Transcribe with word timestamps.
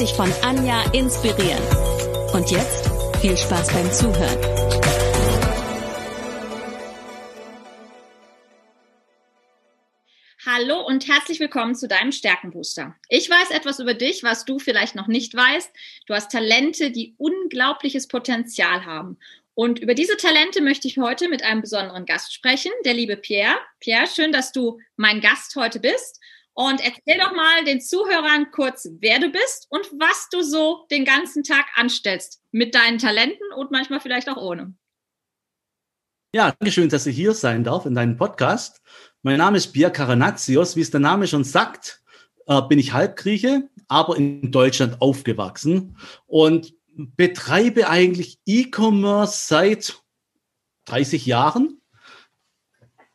dich 0.00 0.14
von 0.14 0.32
Anja 0.42 0.82
inspirieren. 0.92 1.62
Und 2.32 2.50
jetzt 2.50 2.88
viel 3.20 3.36
Spaß 3.36 3.70
beim 3.70 3.92
Zuhören. 3.92 4.38
Hallo 10.46 10.80
und 10.86 11.06
herzlich 11.06 11.38
willkommen 11.38 11.74
zu 11.74 11.86
deinem 11.86 12.12
Stärkenbooster. 12.12 12.96
Ich 13.10 13.28
weiß 13.28 13.50
etwas 13.50 13.78
über 13.78 13.92
dich, 13.92 14.22
was 14.22 14.46
du 14.46 14.58
vielleicht 14.58 14.94
noch 14.94 15.06
nicht 15.06 15.34
weißt. 15.34 15.70
Du 16.06 16.14
hast 16.14 16.32
Talente, 16.32 16.90
die 16.90 17.14
unglaubliches 17.18 18.08
Potenzial 18.08 18.86
haben. 18.86 19.18
Und 19.52 19.80
über 19.80 19.92
diese 19.92 20.16
Talente 20.16 20.62
möchte 20.62 20.88
ich 20.88 20.96
heute 20.96 21.28
mit 21.28 21.42
einem 21.42 21.60
besonderen 21.60 22.06
Gast 22.06 22.32
sprechen, 22.32 22.72
der 22.86 22.94
liebe 22.94 23.18
Pierre. 23.18 23.58
Pierre, 23.80 24.06
schön, 24.06 24.32
dass 24.32 24.52
du 24.52 24.80
mein 24.96 25.20
Gast 25.20 25.56
heute 25.56 25.78
bist. 25.78 26.20
Und 26.60 26.84
erzähl 26.84 27.18
doch 27.18 27.34
mal 27.34 27.64
den 27.64 27.80
Zuhörern 27.80 28.50
kurz, 28.50 28.86
wer 28.98 29.18
du 29.18 29.30
bist 29.30 29.66
und 29.70 29.80
was 29.98 30.28
du 30.30 30.42
so 30.42 30.84
den 30.90 31.06
ganzen 31.06 31.42
Tag 31.42 31.64
anstellst 31.74 32.42
mit 32.50 32.74
deinen 32.74 32.98
Talenten 32.98 33.50
und 33.56 33.70
manchmal 33.70 33.98
vielleicht 33.98 34.28
auch 34.28 34.36
ohne. 34.36 34.74
Ja, 36.34 36.50
danke 36.58 36.70
schön, 36.70 36.90
dass 36.90 37.06
ich 37.06 37.16
hier 37.16 37.32
sein 37.32 37.64
darf 37.64 37.86
in 37.86 37.94
deinem 37.94 38.18
Podcast. 38.18 38.82
Mein 39.22 39.38
Name 39.38 39.56
ist 39.56 39.72
Pierre 39.72 39.90
Karanatsios. 39.90 40.76
Wie 40.76 40.82
es 40.82 40.90
der 40.90 41.00
Name 41.00 41.26
schon 41.28 41.44
sagt, 41.44 42.02
äh, 42.46 42.60
bin 42.60 42.78
ich 42.78 42.92
Halbgrieche, 42.92 43.70
aber 43.88 44.18
in 44.18 44.52
Deutschland 44.52 45.00
aufgewachsen. 45.00 45.96
Und 46.26 46.74
betreibe 46.94 47.88
eigentlich 47.88 48.38
E-Commerce 48.44 49.46
seit 49.46 50.02
30 50.84 51.24
Jahren. 51.24 51.79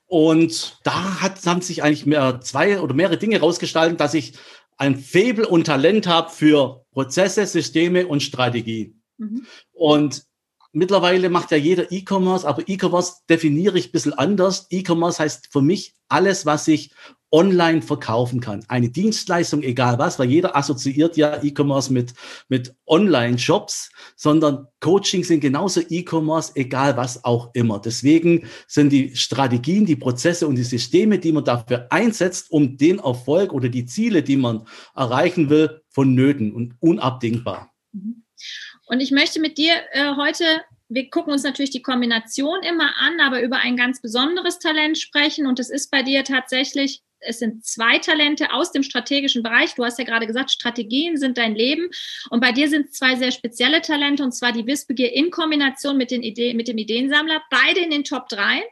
Und 0.08 0.78
da 0.84 1.22
hat, 1.22 1.46
haben 1.46 1.62
sich 1.62 1.84
eigentlich 1.84 2.06
mehr, 2.06 2.40
zwei 2.42 2.80
oder 2.80 2.94
mehrere 2.94 3.18
Dinge 3.18 3.40
rausgestaltet, 3.40 4.00
dass 4.00 4.14
ich 4.14 4.34
ein 4.78 4.98
Faible 4.98 5.48
und 5.48 5.66
Talent 5.66 6.08
habe 6.08 6.30
für 6.30 6.86
Prozesse, 6.92 7.46
Systeme 7.48 8.08
und 8.08 8.22
Strategie. 8.22 8.96
Mhm. 9.18 9.46
Und 9.72 10.26
mittlerweile 10.74 11.30
macht 11.30 11.52
ja 11.52 11.58
jeder 11.58 11.92
E-Commerce, 11.92 12.48
aber 12.48 12.64
E-Commerce 12.68 13.14
definiere 13.30 13.78
ich 13.80 13.90
ein 13.90 13.92
bisschen 13.94 14.14
anders. 14.14 14.68
E-Commerce 14.70 15.24
heißt 15.24 15.48
für 15.52 15.62
mich 15.62 15.96
alles, 16.10 16.46
was 16.46 16.68
ich 16.68 16.92
online 17.36 17.82
verkaufen 17.82 18.40
kann. 18.40 18.64
Eine 18.70 18.88
Dienstleistung, 18.88 19.62
egal 19.62 20.00
was, 20.00 20.18
weil 20.18 20.30
jeder 20.30 20.56
assoziiert 20.56 21.18
ja 21.18 21.44
E-Commerce 21.44 21.92
mit, 21.92 22.14
mit 22.48 22.74
Online-Shops, 22.88 23.92
sondern 24.16 24.68
Coaching 24.80 25.26
sind 25.26 25.42
genauso 25.42 25.82
E-Commerce, 25.82 26.54
egal 26.56 26.96
was 26.96 27.26
auch 27.26 27.50
immer. 27.54 27.82
Deswegen 27.82 28.48
sind 28.68 28.92
die 28.92 29.18
Strategien, 29.18 29.86
die 29.86 29.98
Prozesse 29.98 30.48
und 30.48 30.56
die 30.56 30.64
Systeme, 30.64 31.20
die 31.20 31.34
man 31.34 31.44
dafür 31.44 31.88
einsetzt, 31.90 32.52
um 32.52 32.78
den 32.78 33.00
Erfolg 33.00 33.52
oder 33.52 33.68
die 33.68 33.86
Ziele, 33.86 34.24
die 34.24 34.38
man 34.38 34.66
erreichen 34.96 35.50
will, 35.50 35.82
vonnöten 35.90 36.54
und 36.54 36.76
unabdingbar. 36.80 37.70
Mhm. 37.92 38.24
Und 38.88 39.02
ich 39.02 39.12
möchte 39.12 39.42
mit 39.42 39.58
dir 39.58 39.74
äh, 39.92 40.16
heute 40.16 40.46
wir 40.88 41.10
gucken 41.10 41.34
uns 41.34 41.42
natürlich 41.44 41.72
die 41.72 41.82
Kombination 41.82 42.62
immer 42.62 42.94
an, 43.00 43.20
aber 43.20 43.42
über 43.42 43.58
ein 43.58 43.76
ganz 43.76 44.02
besonderes 44.02 44.60
Talent 44.60 45.00
sprechen. 45.00 45.48
Und 45.48 45.60
es 45.60 45.72
ist 45.72 45.90
bei 45.90 46.04
dir 46.04 46.24
tatsächlich 46.24 47.02
es 47.26 47.40
sind 47.40 47.66
zwei 47.66 47.98
Talente 48.00 48.52
aus 48.52 48.72
dem 48.72 48.84
strategischen 48.84 49.44
Bereich. 49.44 49.76
Du 49.76 49.84
hast 49.84 50.00
ja 50.00 50.06
gerade 50.06 50.28
gesagt, 50.28 50.52
Strategien 50.52 51.18
sind 51.18 51.38
dein 51.38 51.56
Leben. 51.56 51.90
Und 52.30 52.40
bei 52.40 52.52
dir 52.52 52.70
sind 52.70 52.94
zwei 52.94 53.16
sehr 53.16 53.32
spezielle 53.32 53.82
Talente, 53.82 54.24
und 54.24 54.32
zwar 54.32 54.52
die 54.52 54.66
Wissbegier 54.66 55.14
in 55.14 55.32
Kombination 55.32 55.98
mit, 55.98 56.12
den 56.12 56.24
Ideen, 56.24 56.58
mit 56.58 56.68
dem 56.68 56.78
Ideensammler, 56.78 57.42
beide 57.50 57.82
in 57.82 57.92
den 57.92 58.04
Top 58.04 58.30
3. 58.30 58.64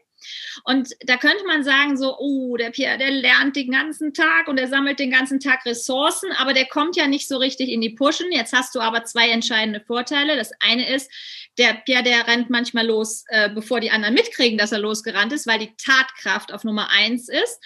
Und 0.64 0.90
da 1.06 1.18
könnte 1.18 1.46
man 1.46 1.64
sagen, 1.64 1.98
so, 1.98 2.18
oh, 2.18 2.56
der 2.58 2.72
Pierre, 2.72 2.98
der 2.98 3.12
lernt 3.12 3.56
den 3.56 3.72
ganzen 3.72 4.14
Tag 4.14 4.48
und 4.48 4.58
er 4.58 4.68
sammelt 4.68 5.00
den 5.00 5.12
ganzen 5.12 5.40
Tag 5.40 5.66
Ressourcen, 5.66 6.32
aber 6.38 6.54
der 6.54 6.66
kommt 6.66 6.96
ja 6.96 7.08
nicht 7.08 7.28
so 7.28 7.38
richtig 7.38 7.70
in 7.70 7.82
die 7.82 7.90
Pushen. 7.90 8.32
Jetzt 8.32 8.54
hast 8.54 8.76
du 8.76 8.80
aber 8.80 9.04
zwei 9.04 9.30
entscheidende 9.30 9.82
Vorteile. 9.82 10.36
Das 10.36 10.52
eine 10.60 10.88
ist, 10.90 11.12
der 11.58 11.74
Pierre, 11.86 12.04
der 12.04 12.28
rennt 12.28 12.50
manchmal 12.50 12.88
los, 12.88 13.26
äh, 13.28 13.50
bevor 13.50 13.80
die 13.80 13.92
anderen 13.92 14.16
mitkriegen, 14.16 14.58
dass 14.58 14.72
er 14.72 14.80
losgerannt 14.80 15.34
ist, 15.34 15.46
weil 15.46 15.60
die 15.60 15.76
Tatkraft 15.78 16.52
auf 16.52 16.64
Nummer 16.64 16.90
eins 16.90 17.30
ist. 17.30 17.60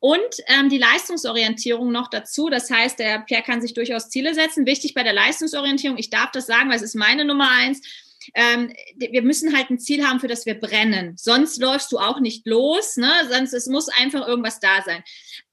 Und 0.00 0.20
ähm, 0.46 0.68
die 0.70 0.78
Leistungsorientierung 0.78 1.92
noch 1.92 2.08
dazu. 2.08 2.48
Das 2.48 2.70
heißt, 2.70 2.98
der 2.98 3.20
Pierre 3.20 3.42
kann 3.42 3.60
sich 3.60 3.74
durchaus 3.74 4.08
Ziele 4.08 4.34
setzen. 4.34 4.66
Wichtig 4.66 4.94
bei 4.94 5.02
der 5.02 5.12
Leistungsorientierung, 5.12 5.98
ich 5.98 6.10
darf 6.10 6.30
das 6.30 6.46
sagen, 6.46 6.70
weil 6.70 6.76
es 6.76 6.82
ist 6.82 6.94
meine 6.94 7.24
Nummer 7.24 7.50
eins 7.50 7.80
ähm, 8.34 8.72
wir 8.96 9.22
müssen 9.22 9.54
halt 9.56 9.70
ein 9.70 9.78
Ziel 9.78 10.06
haben, 10.06 10.20
für 10.20 10.28
das 10.28 10.46
wir 10.46 10.58
brennen. 10.58 11.16
Sonst 11.16 11.60
läufst 11.60 11.92
du 11.92 11.98
auch 11.98 12.20
nicht 12.20 12.46
los, 12.46 12.96
ne? 12.96 13.10
Sonst 13.30 13.52
es 13.52 13.66
muss 13.66 13.88
einfach 13.88 14.26
irgendwas 14.26 14.60
da 14.60 14.82
sein. 14.82 15.02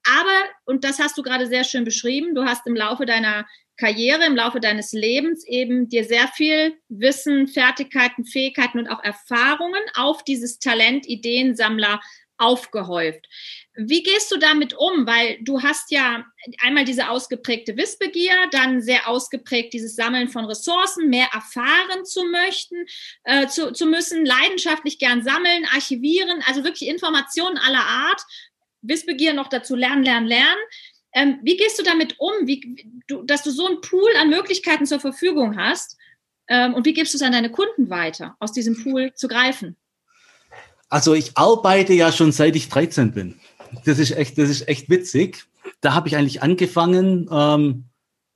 Aber, 0.04 0.50
und 0.66 0.84
das 0.84 1.00
hast 1.00 1.18
du 1.18 1.24
gerade 1.24 1.48
sehr 1.48 1.64
schön 1.64 1.84
beschrieben, 1.84 2.34
du 2.34 2.46
hast 2.46 2.66
im 2.66 2.76
Laufe 2.76 3.06
deiner 3.06 3.46
Karriere, 3.82 4.26
im 4.26 4.36
Laufe 4.36 4.60
deines 4.60 4.92
Lebens 4.92 5.44
eben 5.48 5.90
dir 5.90 6.06
sehr 6.06 6.28
viel 6.28 6.78
Wissen, 6.88 7.48
Fertigkeiten, 7.48 8.26
Fähigkeiten 8.26 8.78
und 8.78 8.88
auch 8.88 9.04
Erfahrungen 9.04 9.82
auf 9.96 10.24
dieses 10.24 10.60
Talent 10.60 11.08
Ideensammler 11.08 12.00
aufgehäuft. 12.38 13.28
Wie 13.74 14.04
gehst 14.04 14.32
du 14.32 14.38
damit 14.38 14.76
um? 14.78 15.08
Weil 15.08 15.40
du 15.42 15.64
hast 15.64 15.90
ja 15.90 16.24
einmal 16.62 16.86
diese 16.86 17.10
ausgeprägte 17.10 17.76
Wissbegier, 17.76 18.36
dann 18.52 18.84
sehr 18.84 19.08
ausgeprägt 19.08 19.74
dieses 19.74 19.96
Sammeln 19.96 20.28
von 20.30 20.46
Ressourcen, 20.46 21.10
mehr 21.10 21.30
erfahren 21.34 22.06
zu 22.06 22.24
möchten, 22.26 22.86
äh, 23.24 23.48
zu, 23.48 23.74
zu 23.74 23.88
müssen, 23.88 24.26
leidenschaftlich 24.28 25.00
gern 25.00 25.24
sammeln, 25.24 25.66
archivieren, 25.74 26.44
also 26.46 26.64
wirklich 26.64 26.88
Informationen 26.88 27.58
aller 27.58 27.86
Art, 27.86 28.22
Wissbegier 28.84 29.34
noch 29.34 29.48
dazu 29.48 29.76
lernen, 29.76 30.04
lernen, 30.04 30.28
lernen. 30.28 30.62
Ähm, 31.14 31.40
wie 31.44 31.58
gehst 31.58 31.78
du 31.80 31.84
damit 31.84 32.16
um, 32.20 32.32
wie, 32.46 33.04
du, 33.08 33.24
dass 33.24 33.44
du 33.44 33.52
so 33.52 33.66
einen 33.68 33.82
Pool 33.82 34.10
an 34.20 34.30
Möglichkeiten 34.30 34.86
zur 34.86 35.00
Verfügung 35.00 35.58
hast? 35.58 35.98
Ähm, 36.48 36.74
und 36.74 36.86
wie 36.86 36.94
gibst 36.94 37.14
du 37.14 37.18
es 37.18 37.22
an 37.22 37.32
deine 37.32 37.52
Kunden 37.52 37.90
weiter, 37.90 38.36
aus 38.40 38.52
diesem 38.52 38.82
Pool 38.82 39.14
zu 39.14 39.28
greifen? 39.28 39.76
Also 40.90 41.14
ich 41.14 41.38
arbeite 41.38 41.94
ja 41.94 42.12
schon 42.12 42.32
seit 42.32 42.56
ich 42.56 42.70
13 42.70 43.14
bin. 43.14 43.40
Das 43.86 44.00
ist 44.00 44.12
echt, 44.12 44.38
das 44.38 44.50
ist 44.50 44.68
echt 44.68 44.90
witzig. 44.90 45.46
Da 45.80 45.94
habe 45.94 46.10
ich 46.10 46.18
eigentlich 46.18 46.42
angefangen, 46.42 47.30
ähm, 47.32 47.86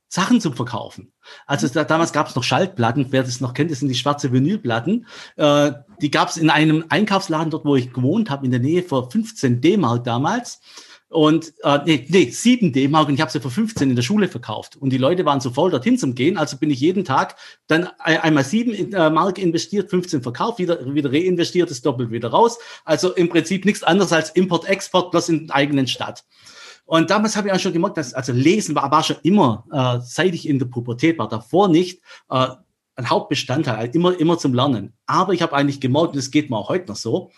Sachen 0.08 0.40
zu 0.40 0.52
verkaufen. 0.52 1.12
Also 1.46 1.68
da, 1.68 1.84
damals 1.84 2.12
gab 2.12 2.28
es 2.28 2.36
noch 2.36 2.44
Schaltplatten, 2.44 3.08
wer 3.10 3.22
das 3.22 3.40
noch 3.40 3.54
kennt, 3.54 3.70
das 3.70 3.80
sind 3.80 3.88
die 3.88 3.94
schwarze 3.94 4.32
Vinylplatten. 4.32 5.06
Äh, 5.36 5.72
die 6.00 6.10
gab 6.10 6.28
es 6.28 6.36
in 6.36 6.48
einem 6.48 6.84
Einkaufsladen 6.88 7.50
dort, 7.50 7.64
wo 7.64 7.76
ich 7.76 7.92
gewohnt 7.92 8.30
habe, 8.30 8.44
in 8.44 8.52
der 8.52 8.60
Nähe 8.60 8.82
vor 8.82 9.10
15 9.10 9.60
D-Mark 9.60 10.04
damals. 10.04 10.60
Und 11.08 11.52
äh, 11.62 11.78
nee, 11.84 12.04
nee, 12.08 12.30
7 12.30 12.72
D-Mark 12.72 13.08
und 13.08 13.14
ich 13.14 13.20
habe 13.20 13.30
sie 13.30 13.40
für 13.40 13.50
15 13.50 13.90
in 13.90 13.96
der 13.96 14.02
Schule 14.02 14.26
verkauft. 14.26 14.76
Und 14.76 14.90
die 14.90 14.98
Leute 14.98 15.24
waren 15.24 15.40
so 15.40 15.50
voll 15.50 15.70
dorthin 15.70 15.98
zum 15.98 16.14
Gehen, 16.16 16.36
also 16.36 16.56
bin 16.56 16.70
ich 16.70 16.80
jeden 16.80 17.04
Tag 17.04 17.36
dann 17.68 17.88
einmal 17.98 18.42
7 18.42 18.92
äh, 18.92 19.10
Mark 19.10 19.38
investiert, 19.38 19.88
15 19.90 20.22
verkauft, 20.22 20.58
wieder, 20.58 20.94
wieder 20.94 21.12
reinvestiert, 21.12 21.70
das 21.70 21.80
doppelt 21.80 22.10
wieder 22.10 22.30
raus. 22.30 22.58
Also 22.84 23.12
im 23.14 23.28
Prinzip 23.28 23.64
nichts 23.64 23.84
anderes 23.84 24.12
als 24.12 24.30
Import-Export, 24.30 25.12
bloß 25.12 25.28
in 25.28 25.46
der 25.46 25.56
eigenen 25.56 25.86
Stadt. 25.86 26.24
Und 26.86 27.10
damals 27.10 27.36
habe 27.36 27.48
ich 27.48 27.54
auch 27.54 27.58
schon 27.58 27.72
gemerkt, 27.72 27.96
dass 27.96 28.14
also 28.14 28.32
Lesen 28.32 28.74
war, 28.74 28.90
war 28.90 29.02
schon 29.02 29.16
immer, 29.22 29.64
äh, 29.72 30.00
seit 30.04 30.34
ich 30.34 30.48
in 30.48 30.58
der 30.58 30.66
Pubertät 30.66 31.18
war, 31.18 31.28
davor 31.28 31.68
nicht, 31.68 32.00
äh, 32.30 32.48
ein 32.96 33.10
Hauptbestandteil, 33.10 33.90
immer, 33.94 34.18
immer 34.18 34.38
zum 34.38 34.54
Lernen. 34.54 34.94
Aber 35.06 35.34
ich 35.34 35.42
habe 35.42 35.54
eigentlich 35.54 35.80
gemerkt, 35.80 36.10
und 36.10 36.16
das 36.16 36.30
geht 36.30 36.50
mir 36.50 36.56
auch 36.56 36.68
heute 36.68 36.88
noch 36.88 36.96
so, 36.96 37.30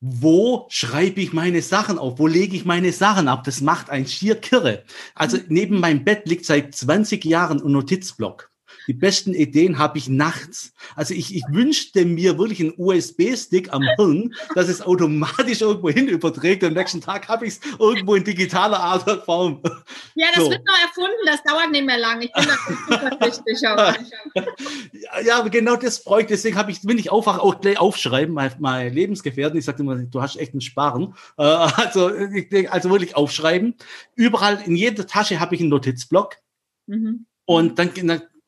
wo 0.00 0.66
schreibe 0.68 1.20
ich 1.20 1.32
meine 1.32 1.62
Sachen 1.62 1.98
auf? 1.98 2.18
Wo 2.18 2.26
lege 2.26 2.56
ich 2.56 2.64
meine 2.64 2.92
Sachen 2.92 3.28
ab? 3.28 3.44
Das 3.44 3.60
macht 3.60 3.90
ein 3.90 4.06
schier 4.06 4.36
Kirre. 4.36 4.84
Also 5.14 5.38
neben 5.48 5.80
meinem 5.80 6.04
Bett 6.04 6.28
liegt 6.28 6.44
seit 6.44 6.74
20 6.74 7.24
Jahren 7.24 7.62
ein 7.62 7.72
Notizblock. 7.72 8.50
Die 8.86 8.94
besten 8.94 9.34
Ideen 9.34 9.78
habe 9.78 9.98
ich 9.98 10.08
nachts. 10.08 10.72
Also 10.94 11.14
ich, 11.14 11.34
ich 11.34 11.42
wünschte 11.50 12.04
mir 12.04 12.38
wirklich 12.38 12.60
einen 12.60 12.74
USB-Stick 12.76 13.72
am 13.72 13.82
Hirn, 13.96 14.34
dass 14.54 14.68
es 14.68 14.82
automatisch 14.82 15.60
irgendwo 15.60 15.90
hin 15.90 16.08
überträgt. 16.08 16.62
Und 16.62 16.68
am 16.70 16.74
nächsten 16.74 17.00
Tag 17.00 17.28
habe 17.28 17.46
ich 17.46 17.54
es 17.54 17.60
irgendwo 17.78 18.14
in 18.14 18.24
digitaler 18.24 18.78
Art 18.78 19.08
und 19.08 19.24
Form. 19.24 19.60
Ja, 20.14 20.28
das 20.34 20.44
so. 20.44 20.50
wird 20.50 20.64
noch 20.66 20.78
erfunden. 20.80 21.16
Das 21.26 21.42
dauert 21.42 21.70
nicht 21.70 21.84
mehr 21.84 21.98
lange. 21.98 22.26
Ich 22.26 22.32
bin 22.32 22.44
da 22.46 23.10
zuversichtlich. 23.10 23.60
ja, 23.60 23.96
ja, 25.24 25.48
genau 25.48 25.76
das 25.76 25.98
freue 25.98 26.22
ich. 26.22 26.28
Deswegen 26.28 26.56
habe 26.56 26.70
ich, 26.70 26.84
will 26.84 26.98
ich 26.98 27.12
einfach 27.12 27.38
auch 27.38 27.60
gleich 27.60 27.78
aufschreiben, 27.78 28.34
mein, 28.34 28.52
mein 28.58 28.92
Lebensgefährten. 28.92 29.58
Ich 29.58 29.64
sagte 29.64 29.82
immer, 29.82 29.96
du 29.96 30.22
hast 30.22 30.36
echt 30.36 30.52
einen 30.52 30.60
Sparen. 30.60 31.14
Äh, 31.38 31.42
also, 31.42 32.10
also 32.70 32.90
wirklich 32.90 33.16
aufschreiben. 33.16 33.74
Überall 34.14 34.62
in 34.64 34.76
jeder 34.76 35.06
Tasche 35.06 35.40
habe 35.40 35.54
ich 35.54 35.60
einen 35.60 35.70
Notizblock. 35.70 36.36
Mhm. 36.86 37.26
Und 37.44 37.78
dann, 37.78 37.90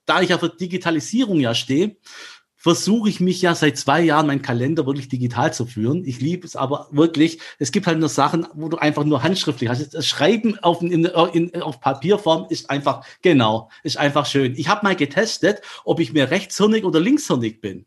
da 0.08 0.20
ich 0.22 0.30
ja 0.30 0.38
für 0.38 0.48
Digitalisierung 0.48 1.40
ja 1.40 1.54
stehe, 1.54 1.96
versuche 2.56 3.08
ich 3.08 3.20
mich 3.20 3.40
ja 3.40 3.54
seit 3.54 3.78
zwei 3.78 4.02
Jahren 4.02 4.26
meinen 4.26 4.42
Kalender 4.42 4.84
wirklich 4.84 5.08
digital 5.08 5.54
zu 5.54 5.64
führen. 5.64 6.04
Ich 6.04 6.20
liebe 6.20 6.46
es 6.46 6.56
aber 6.56 6.88
wirklich. 6.90 7.38
Es 7.58 7.70
gibt 7.70 7.86
halt 7.86 8.00
nur 8.00 8.08
Sachen, 8.08 8.46
wo 8.52 8.68
du 8.68 8.78
einfach 8.78 9.04
nur 9.04 9.22
handschriftlich 9.22 9.70
hast. 9.70 9.94
Das 9.94 10.06
Schreiben 10.06 10.58
auf, 10.58 10.82
in, 10.82 11.04
in, 11.04 11.62
auf 11.62 11.80
Papierform 11.80 12.46
ist 12.50 12.68
einfach, 12.68 13.06
genau, 13.22 13.70
ist 13.84 13.96
einfach 13.96 14.26
schön. 14.26 14.54
Ich 14.56 14.68
habe 14.68 14.84
mal 14.84 14.96
getestet, 14.96 15.62
ob 15.84 16.00
ich 16.00 16.12
mehr 16.12 16.32
rechtshirnig 16.32 16.84
oder 16.84 16.98
linkshirnig 16.98 17.60
bin. 17.60 17.86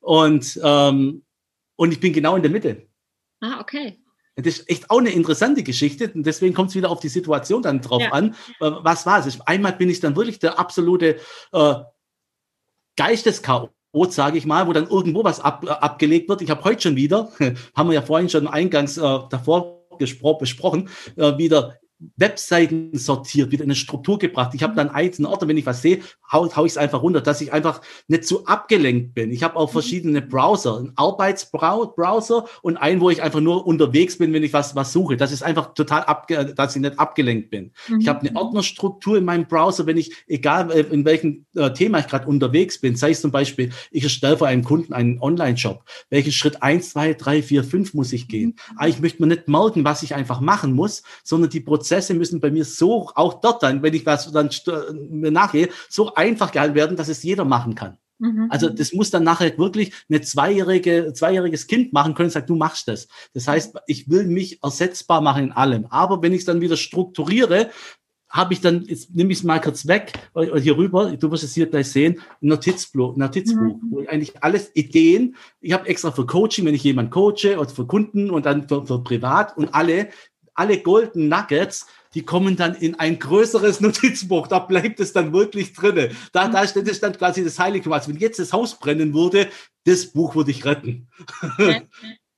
Und, 0.00 0.60
ähm, 0.64 1.22
und 1.76 1.92
ich 1.92 2.00
bin 2.00 2.12
genau 2.12 2.34
in 2.34 2.42
der 2.42 2.50
Mitte. 2.50 2.88
Ah, 3.40 3.60
okay. 3.60 4.00
Das 4.36 4.58
ist 4.58 4.68
echt 4.68 4.90
auch 4.90 4.98
eine 4.98 5.10
interessante 5.10 5.62
Geschichte 5.62 6.10
und 6.14 6.26
deswegen 6.26 6.54
kommt 6.54 6.68
es 6.68 6.76
wieder 6.76 6.90
auf 6.90 7.00
die 7.00 7.08
Situation 7.08 7.62
dann 7.62 7.80
drauf 7.80 8.02
ja. 8.02 8.12
an. 8.12 8.34
Äh, 8.60 8.70
was 8.82 9.06
war 9.06 9.26
es? 9.26 9.40
Einmal 9.42 9.72
bin 9.72 9.88
ich 9.88 10.00
dann 10.00 10.14
wirklich 10.14 10.38
der 10.38 10.58
absolute 10.58 11.16
äh, 11.52 11.74
Geisteschaos, 12.96 13.70
sage 14.10 14.36
ich 14.36 14.44
mal, 14.44 14.66
wo 14.66 14.74
dann 14.74 14.88
irgendwo 14.88 15.24
was 15.24 15.40
ab, 15.40 15.64
äh, 15.64 15.70
abgelegt 15.70 16.28
wird. 16.28 16.42
Ich 16.42 16.50
habe 16.50 16.64
heute 16.64 16.82
schon 16.82 16.96
wieder, 16.96 17.30
haben 17.74 17.88
wir 17.88 17.94
ja 17.94 18.02
vorhin 18.02 18.28
schon 18.28 18.46
eingangs 18.46 18.98
äh, 18.98 19.00
davor 19.30 19.76
besprochen, 20.38 20.90
äh, 21.16 21.38
wieder 21.38 21.78
Webseiten 22.16 22.90
sortiert, 22.92 23.50
wieder 23.50 23.64
in 23.64 23.70
eine 23.70 23.74
Struktur 23.74 24.18
gebracht. 24.18 24.52
Ich 24.54 24.62
habe 24.62 24.74
dann 24.74 24.90
einzelne 24.90 25.30
Orte, 25.30 25.48
wenn 25.48 25.56
ich 25.56 25.64
was 25.64 25.80
sehe, 25.80 26.00
hau, 26.30 26.54
hau 26.54 26.64
ich 26.66 26.72
es 26.72 26.76
einfach 26.76 27.02
runter, 27.02 27.22
dass 27.22 27.40
ich 27.40 27.52
einfach 27.52 27.80
nicht 28.06 28.24
zu 28.24 28.44
abgelenkt 28.46 29.14
bin. 29.14 29.30
Ich 29.30 29.42
habe 29.42 29.56
auch 29.56 29.68
mhm. 29.68 29.72
verschiedene 29.72 30.20
Browser, 30.20 30.76
einen 30.76 30.92
Arbeitsbrowser 30.96 32.46
und 32.60 32.76
einen, 32.76 33.00
wo 33.00 33.08
ich 33.08 33.22
einfach 33.22 33.40
nur 33.40 33.66
unterwegs 33.66 34.18
bin, 34.18 34.34
wenn 34.34 34.42
ich 34.42 34.52
was, 34.52 34.76
was 34.76 34.92
suche. 34.92 35.16
Das 35.16 35.32
ist 35.32 35.42
einfach 35.42 35.72
total 35.72 36.02
abge 36.04 36.54
dass 36.54 36.76
ich 36.76 36.82
nicht 36.82 36.98
abgelenkt 36.98 37.50
bin. 37.50 37.72
Mhm. 37.88 38.00
Ich 38.00 38.08
habe 38.08 38.20
eine 38.20 38.36
Ordnerstruktur 38.36 39.16
in 39.16 39.24
meinem 39.24 39.46
Browser, 39.46 39.86
wenn 39.86 39.96
ich, 39.96 40.12
egal 40.26 40.70
äh, 40.70 40.80
in 40.80 41.04
welchem 41.06 41.46
äh, 41.54 41.72
Thema 41.72 42.00
ich 42.00 42.08
gerade 42.08 42.26
unterwegs 42.26 42.78
bin, 42.78 42.96
sei 42.96 43.10
es 43.10 43.22
zum 43.22 43.30
Beispiel, 43.30 43.70
ich 43.90 44.04
erstelle 44.04 44.36
für 44.36 44.46
einen 44.46 44.64
Kunden 44.64 44.92
einen 44.92 45.18
Online-Shop. 45.20 45.82
Welchen 46.10 46.32
Schritt 46.32 46.62
eins, 46.62 46.90
zwei, 46.90 47.14
drei, 47.14 47.42
vier, 47.42 47.64
fünf 47.64 47.94
muss 47.94 48.12
ich 48.12 48.28
gehen? 48.28 48.56
Mhm. 48.70 48.78
Aber 48.78 48.88
ich 48.88 49.00
möchte 49.00 49.22
mir 49.22 49.28
nicht 49.28 49.48
merken, 49.48 49.84
was 49.84 50.02
ich 50.02 50.14
einfach 50.14 50.40
machen 50.40 50.74
muss, 50.74 51.02
sondern 51.24 51.48
die 51.48 51.60
Prozesse 51.60 51.85
Prozesse 51.86 52.14
müssen 52.14 52.40
bei 52.40 52.50
mir 52.50 52.64
so, 52.64 53.10
auch 53.14 53.40
dort 53.40 53.62
dann, 53.62 53.80
wenn 53.82 53.94
ich 53.94 54.04
was 54.04 54.30
dann 54.32 54.50
mir 55.08 55.30
nachgehe, 55.30 55.68
so 55.88 56.14
einfach 56.14 56.50
gehalten 56.50 56.74
werden, 56.74 56.96
dass 56.96 57.08
es 57.08 57.22
jeder 57.22 57.44
machen 57.44 57.76
kann. 57.76 57.96
Mhm. 58.18 58.48
Also 58.50 58.68
das 58.68 58.92
muss 58.92 59.10
dann 59.10 59.22
nachher 59.22 59.56
wirklich 59.56 59.92
eine 60.08 60.20
zweijährige, 60.20 61.12
zweijähriges 61.12 61.68
Kind 61.68 61.92
machen 61.92 62.14
können 62.14 62.26
und 62.26 62.32
sagt, 62.32 62.50
du 62.50 62.56
machst 62.56 62.88
das. 62.88 63.06
Das 63.34 63.46
heißt, 63.46 63.76
ich 63.86 64.10
will 64.10 64.26
mich 64.26 64.62
ersetzbar 64.64 65.20
machen 65.20 65.44
in 65.44 65.52
allem. 65.52 65.86
Aber 65.86 66.22
wenn 66.22 66.32
ich 66.32 66.40
es 66.40 66.44
dann 66.44 66.60
wieder 66.60 66.76
strukturiere, 66.76 67.70
habe 68.28 68.52
ich 68.52 68.60
dann, 68.60 68.84
jetzt 68.86 69.14
nehme 69.14 69.30
ich 69.30 69.38
es 69.38 69.44
mal 69.44 69.60
kurz 69.60 69.86
weg, 69.86 70.12
hier 70.34 70.76
rüber, 70.76 71.16
du 71.16 71.30
wirst 71.30 71.44
es 71.44 71.54
hier 71.54 71.66
gleich 71.66 71.88
sehen, 71.88 72.20
ein 72.42 72.48
Notizbuch, 72.48 73.16
Notizbuch 73.16 73.80
mhm. 73.80 73.90
wo 73.90 74.00
ich 74.00 74.10
eigentlich 74.10 74.42
alles 74.42 74.74
Ideen, 74.74 75.36
ich 75.60 75.72
habe 75.72 75.86
extra 75.86 76.10
für 76.10 76.26
Coaching, 76.26 76.64
wenn 76.66 76.74
ich 76.74 76.82
jemanden 76.82 77.12
coache 77.12 77.56
oder 77.58 77.68
für 77.68 77.86
Kunden 77.86 78.30
und 78.30 78.44
dann 78.44 78.68
für, 78.68 78.84
für 78.84 79.02
privat 79.04 79.56
und 79.56 79.72
alle 79.74 80.08
alle 80.56 80.78
Golden 80.80 81.28
Nuggets, 81.28 81.86
die 82.14 82.22
kommen 82.22 82.56
dann 82.56 82.74
in 82.74 82.98
ein 82.98 83.18
größeres 83.18 83.80
Notizbuch. 83.82 84.48
Da 84.48 84.58
bleibt 84.58 85.00
es 85.00 85.12
dann 85.12 85.32
wirklich 85.32 85.74
drinne. 85.74 86.10
Da, 86.32 86.48
da 86.48 86.66
steht 86.66 86.88
es 86.88 87.00
dann 87.00 87.16
quasi 87.16 87.44
das 87.44 87.58
Heilige. 87.58 87.92
Also 87.92 88.08
wenn 88.10 88.18
jetzt 88.18 88.38
das 88.38 88.52
Haus 88.52 88.78
brennen 88.78 89.14
würde, 89.14 89.48
das 89.84 90.06
Buch 90.06 90.34
würde 90.34 90.50
ich 90.50 90.64
retten. 90.64 91.08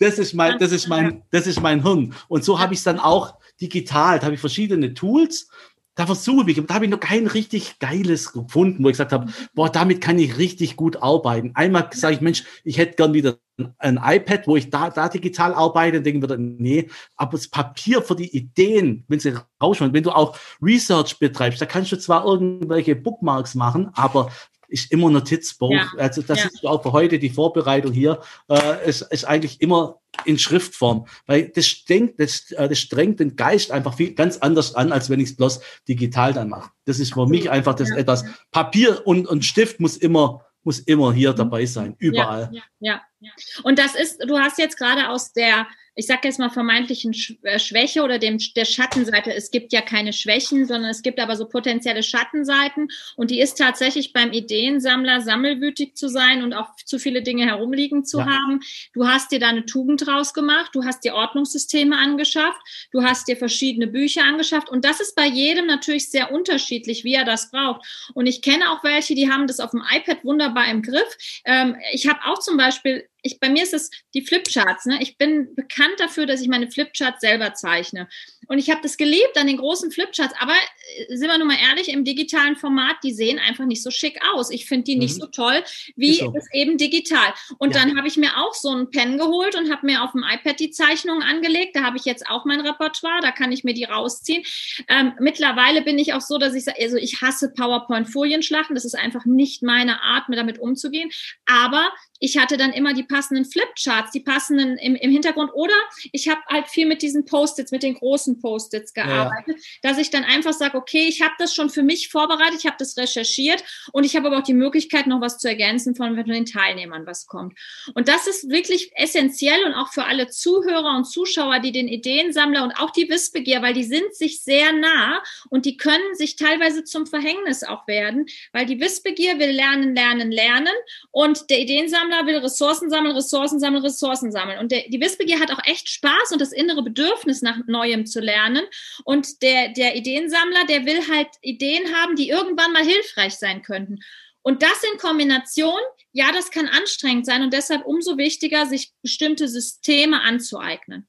Das 0.01 0.17
ist 0.21 0.33
mein, 0.33 0.59
das 0.61 0.71
ist 0.71 0.87
mein, 0.87 1.25
das 1.33 1.49
ist 1.49 1.61
mein 1.61 1.83
Hirn. 1.83 2.15
Und 2.29 2.45
so 2.45 2.61
habe 2.61 2.73
ich 2.73 2.79
es 2.79 2.85
dann 2.85 3.01
auch 3.01 3.35
digital. 3.61 4.21
Da 4.21 4.27
habe 4.27 4.37
ich 4.37 4.41
verschiedene 4.41 4.95
Tools. 4.95 5.49
Da 5.99 6.07
versuche 6.07 6.49
ich, 6.49 6.65
da 6.65 6.75
habe 6.75 6.85
ich 6.85 6.93
noch 6.93 7.01
kein 7.01 7.27
richtig 7.27 7.81
geiles 7.81 8.33
gefunden, 8.33 8.85
wo 8.85 8.89
ich 8.89 8.93
gesagt 8.93 9.11
habe, 9.11 9.33
boah, 9.53 9.69
damit 9.69 10.01
kann 10.01 10.17
ich 10.21 10.39
richtig 10.39 10.77
gut 10.77 11.03
arbeiten. 11.03 11.51
Einmal 11.55 11.91
sage 11.93 12.15
ich, 12.15 12.21
Mensch, 12.21 12.45
ich 12.63 12.79
hätte 12.79 12.95
gern 12.95 13.15
wieder 13.15 13.39
ein 13.79 13.99
iPad, 14.01 14.47
wo 14.47 14.55
ich 14.55 14.71
da, 14.71 14.91
da 14.91 15.09
digital 15.09 15.53
arbeite, 15.55 16.01
denken 16.01 16.23
wir, 16.23 16.37
nee, 16.39 16.89
aber 17.17 17.33
das 17.33 17.49
Papier 17.49 18.01
für 18.01 18.15
die 18.15 18.29
Ideen, 18.29 19.07
wenn 19.09 19.19
sie 19.19 19.35
rausschauen, 19.61 19.93
wenn 19.93 20.05
du 20.05 20.13
auch 20.13 20.39
Research 20.63 21.19
betreibst, 21.19 21.61
da 21.61 21.67
kannst 21.67 21.91
du 21.91 21.99
zwar 21.99 22.25
irgendwelche 22.25 22.95
Bookmarks 22.95 23.57
machen, 23.57 23.91
aber 23.95 24.31
ist 24.69 24.93
immer 24.93 25.11
Notizbuch. 25.11 25.73
Ja. 25.73 25.91
Also 25.97 26.23
das 26.23 26.39
ja. 26.39 26.47
ist 26.47 26.65
auch 26.65 26.83
für 26.83 26.93
heute 26.93 27.19
die 27.19 27.31
Vorbereitung 27.31 27.93
hier, 27.93 28.21
äh, 28.49 28.89
ist, 28.89 29.03
ist 29.03 29.25
eigentlich 29.25 29.61
immer 29.61 30.01
in 30.25 30.39
Schriftform, 30.39 31.07
weil 31.27 31.49
das 31.49 31.67
strengt, 31.67 32.21
das, 32.21 32.51
äh, 32.53 32.69
das 32.69 32.79
strengt 32.79 33.21
den 33.21 33.37
Geist 33.37 33.71
einfach 33.71 33.95
viel 33.95 34.15
ganz 34.15 34.39
anders 34.39 34.75
an, 34.75 34.93
als 34.93 35.11
wenn 35.11 35.21
ich 35.21 35.31
es 35.31 35.37
bloß 35.37 35.61
digital 35.89 36.33
dann 36.33 36.49
mache. 36.49 36.71
Das 36.85 36.99
ist 36.99 37.15
für 37.15 37.27
mich 37.27 37.51
einfach 37.51 37.75
das 37.75 37.91
ja. 37.91 37.97
etwas. 37.97 38.25
Papier 38.51 39.07
und, 39.07 39.27
und 39.27 39.45
Stift 39.45 39.81
muss 39.81 39.97
immer 39.97 40.45
muss 40.65 40.81
immer 40.81 41.15
hier 41.15 41.33
mhm. 41.33 41.37
dabei 41.37 41.65
sein, 41.65 41.95
überall. 41.99 42.51
Ja, 42.53 42.63
ja, 42.81 43.03
ja. 43.21 43.31
Und 43.63 43.79
das 43.79 43.95
ist, 43.95 44.23
du 44.23 44.39
hast 44.39 44.59
jetzt 44.59 44.77
gerade 44.77 45.09
aus 45.09 45.33
der 45.33 45.67
ich 45.99 46.07
sage 46.07 46.21
jetzt 46.29 46.39
mal 46.39 46.49
vermeintlichen 46.49 47.13
äh, 47.43 47.59
Schwäche 47.59 48.05
oder 48.05 48.21
dem 48.21 48.39
der 48.55 48.65
Schattenseite. 48.65 49.35
Es 49.35 49.51
gibt 49.51 49.73
ja 49.73 49.81
keine 49.81 50.13
Schwächen, 50.13 50.65
sondern 50.65 50.91
es 50.91 51.03
gibt 51.03 51.19
aber 51.19 51.35
so 51.35 51.49
potenzielle 51.49 52.05
Schattenseiten 52.05 52.89
und 53.17 53.33
die 53.33 53.41
ist 53.41 53.59
tatsächlich 53.59 54.13
beim 54.13 54.33
Ideensammler 54.33 55.21
sammelwütig 55.23 55.97
zu 55.97 56.09
sein 56.09 56.45
und 56.45 56.55
auch 56.55 56.77
zu 56.77 57.01
viele 57.01 57.23
Dinge 57.23 57.47
herumliegen 57.47 58.05
zu 58.05 58.19
ja. 58.19 58.27
haben. 58.27 58.61
Du 58.93 59.09
hast 59.09 59.33
dir 59.33 59.41
da 59.41 59.49
eine 59.49 59.67
Tugend 59.67 60.07
draus 60.07 60.35
gemacht, 60.35 60.71
du 60.73 60.85
hast 60.85 61.03
dir 61.03 61.15
Ordnungssysteme 61.15 61.99
angeschafft, 61.99 62.61
du 62.93 63.03
hast 63.03 63.27
dir 63.27 63.37
verschiedene 63.37 63.89
Bücher 63.89 64.23
angeschafft 64.23 64.71
und 64.71 64.85
das 64.85 65.01
ist 65.01 65.17
bei 65.17 65.27
jedem 65.27 65.67
natürlich 65.67 66.11
sehr 66.13 66.31
unterschiedlich, 66.31 67.03
wie 67.03 67.15
er 67.15 67.25
das 67.25 67.51
braucht. 67.51 67.85
Und 68.15 68.27
ich 68.27 68.41
kenne 68.41 68.71
auch 68.71 68.85
welche, 68.85 69.17
die 69.17 69.29
haben 69.33 69.49
das 69.49 69.59
auf 69.59 69.73
dem 69.73 69.83
iPad 69.93 70.25
wunderbar 70.25 70.71
im 70.71 70.83
Griff. 70.83 71.43
Ähm, 71.45 71.75
ich 71.93 72.07
habe 72.07 72.21
auch 72.25 72.39
zum 72.39 72.57
Beispiel 72.57 73.09
ich, 73.29 73.41
bei 73.41 73.49
mir 73.49 73.63
ist 73.63 73.75
es 73.75 73.91
die 74.15 74.23
Flipcharts. 74.23 74.87
Ne? 74.87 74.99
Ich 75.01 75.17
bin 75.17 75.55
bekannt 75.55 75.95
dafür, 75.99 76.27
dass 76.27 76.41
ich 76.41 76.49
meine 76.49 76.71
Flipcharts 76.71 77.21
selber 77.21 77.55
zeichne. 77.55 78.09
Und 78.49 78.59
ich 78.59 78.71
habe 78.71 78.81
das 78.83 78.97
geliebt 78.97 79.37
an 79.37 79.47
den 79.47 79.59
großen 79.59 79.91
Flipcharts. 79.91 80.35
Aber 80.41 80.55
äh, 80.55 81.17
sind 81.17 81.29
wir 81.29 81.39
nun 81.39 81.49
mal 81.49 81.59
ehrlich, 81.69 81.89
im 81.89 82.05
digitalen 82.05 82.57
Format, 82.57 82.97
die 83.05 83.13
sehen 83.13 83.39
einfach 83.39 83.67
nicht 83.67 83.83
so 83.83 83.91
schick 83.91 84.19
aus. 84.35 84.51
Ich 84.51 84.67
finde 84.67 84.85
die 84.85 84.95
mhm. 84.95 85.03
nicht 85.03 85.15
so 85.15 85.27
toll 85.27 85.63
wie 85.97 86.15
so. 86.15 86.33
eben 86.53 86.79
digital. 86.79 87.35
Und 87.59 87.75
ja. 87.75 87.81
dann 87.81 87.97
habe 87.97 88.09
ich 88.09 88.17
mir 88.17 88.39
auch 88.39 88.55
so 88.55 88.71
einen 88.71 88.91
Pen 88.91 89.19
geholt 89.19 89.55
und 89.55 89.71
habe 89.71 89.87
mir 89.87 90.03
auf 90.03 90.13
dem 90.13 90.25
iPad 90.25 90.59
die 90.59 90.71
Zeichnungen 90.71 91.23
angelegt. 91.23 91.77
Da 91.77 91.83
habe 91.83 91.99
ich 91.99 92.05
jetzt 92.05 92.27
auch 92.29 92.45
mein 92.45 92.61
Repertoire, 92.61 93.21
da 93.21 93.33
kann 93.33 93.53
ich 93.53 93.65
mir 93.65 93.75
die 93.75 93.85
rausziehen. 93.85 94.43
Ähm, 94.89 95.13
mittlerweile 95.21 95.83
bin 95.83 95.99
ich 95.99 96.15
auch 96.15 96.23
so, 96.23 96.39
dass 96.39 96.55
ich 96.55 96.65
sage, 96.65 96.79
also 96.81 96.97
ich 96.97 97.21
hasse 97.21 97.53
PowerPoint-Folienschlachten. 97.53 98.75
Das 98.75 98.85
ist 98.85 98.95
einfach 98.95 99.27
nicht 99.27 99.63
meine 99.63 100.03
Art, 100.03 100.29
mir 100.29 100.37
damit 100.37 100.59
umzugehen. 100.59 101.11
Aber 101.47 101.91
ich 102.19 102.37
hatte 102.37 102.57
dann 102.57 102.73
immer 102.73 102.95
die 102.95 103.03
passenden 103.03 103.45
Flipcharts, 103.45 104.11
die 104.11 104.21
passenden 104.21 104.77
im, 104.79 104.95
im 104.97 105.11
Hintergrund. 105.11 105.51
Oder 105.55 105.75
ich 106.13 106.29
habe 106.29 106.41
halt 106.49 106.69
viel 106.69 106.87
mit 106.87 107.03
diesen 107.03 107.25
Post-its, 107.25 107.71
mit 107.71 107.83
den 107.83 107.95
großen 107.95 108.41
Post-its 108.41 108.93
gearbeitet, 108.93 109.57
ja. 109.57 109.91
dass 109.91 109.99
ich 109.99 110.11
dann 110.11 110.25
einfach 110.25 110.53
sage, 110.53 110.77
okay, 110.77 111.07
ich 111.09 111.23
habe 111.23 111.35
das 111.39 111.55
schon 111.55 111.71
für 111.71 111.83
mich 111.83 112.09
vorbereitet, 112.09 112.59
ich 112.59 112.67
habe 112.67 112.77
das 112.79 112.97
recherchiert 112.97 113.63
und 113.93 114.05
ich 114.05 114.17
habe 114.17 114.27
aber 114.29 114.39
auch 114.39 114.43
die 114.43 114.55
Möglichkeit, 114.55 115.07
noch 115.07 115.21
was 115.21 115.39
zu 115.39 115.49
ergänzen 115.49 115.95
von, 115.95 116.17
von 116.17 116.27
den 116.27 116.47
Teilnehmern, 116.47 117.07
was 117.07 117.27
kommt. 117.27 117.59
Und 117.95 118.09
das 118.09 118.27
ist 118.27 118.49
wirklich 118.49 118.93
essentiell 118.97 119.65
und 119.65 119.75
auch 119.75 119.93
für 119.93 120.05
alle 120.05 120.29
Zuhörer 120.29 120.97
und 120.97 121.05
Zuschauer, 121.05 121.61
die 121.61 121.73
den 121.73 121.89
Ideensammler 121.89 122.65
und 122.65 122.73
auch 122.73 122.91
die 122.91 123.09
Wissbegier, 123.09 123.63
weil 123.63 123.75
die 123.75 123.85
sind 123.85 124.15
sich 124.15 124.43
sehr 124.43 124.73
nah 124.73 125.23
und 125.51 125.67
die 125.67 125.77
können 125.77 126.15
sich 126.15 126.37
teilweise 126.37 126.85
zum 126.85 127.07
Verhängnis 127.07 127.63
auch 127.63 127.87
werden, 127.87 128.27
weil 128.53 128.67
die 128.67 128.81
Wissbegier 128.81 129.39
will 129.39 129.51
lernen, 129.51 129.95
lernen, 129.95 130.31
lernen 130.31 130.75
und 131.11 131.51
der 131.51 131.61
Ideensammler 131.61 132.08
will 132.27 132.39
Ressourcen 132.39 132.91
sammeln, 132.91 133.15
Ressourcen 133.15 133.61
sammeln, 133.61 133.83
Ressourcen 133.83 134.33
sammeln. 134.33 134.59
Und 134.59 134.73
der, 134.73 134.89
die 134.89 135.01
Wissbegier 135.01 135.41
hat 135.41 135.51
auch 135.51 135.65
echt 135.65 135.89
Spaß 135.89 136.33
und 136.33 136.41
das 136.41 136.53
innere 136.53 136.83
Bedürfnis 136.83 137.43
nach 137.43 137.59
Neuem 137.67 138.07
zu 138.07 138.21
lernen. 138.21 138.65
Und 139.05 139.43
der, 139.43 139.71
der 139.71 139.97
Ideensammler, 139.97 140.67
der 140.67 140.87
will 140.87 141.07
halt 141.09 141.29
Ideen 141.43 141.95
haben, 141.95 142.17
die 142.17 142.29
irgendwann 142.29 142.73
mal 142.73 142.85
hilfreich 142.85 143.35
sein 143.35 143.63
könnten. 143.63 144.01
Und 144.43 144.63
das 144.63 144.83
in 144.93 144.99
Kombination, 144.99 145.81
ja, 146.13 146.33
das 146.33 146.51
kann 146.51 146.69
anstrengend 146.69 147.27
sein 147.27 147.43
und 147.43 147.53
deshalb 147.53 147.85
umso 147.85 148.17
wichtiger, 148.17 148.67
sich 148.67 148.93
bestimmte 149.03 149.47
Systeme 149.47 150.23
anzueignen. 150.23 151.07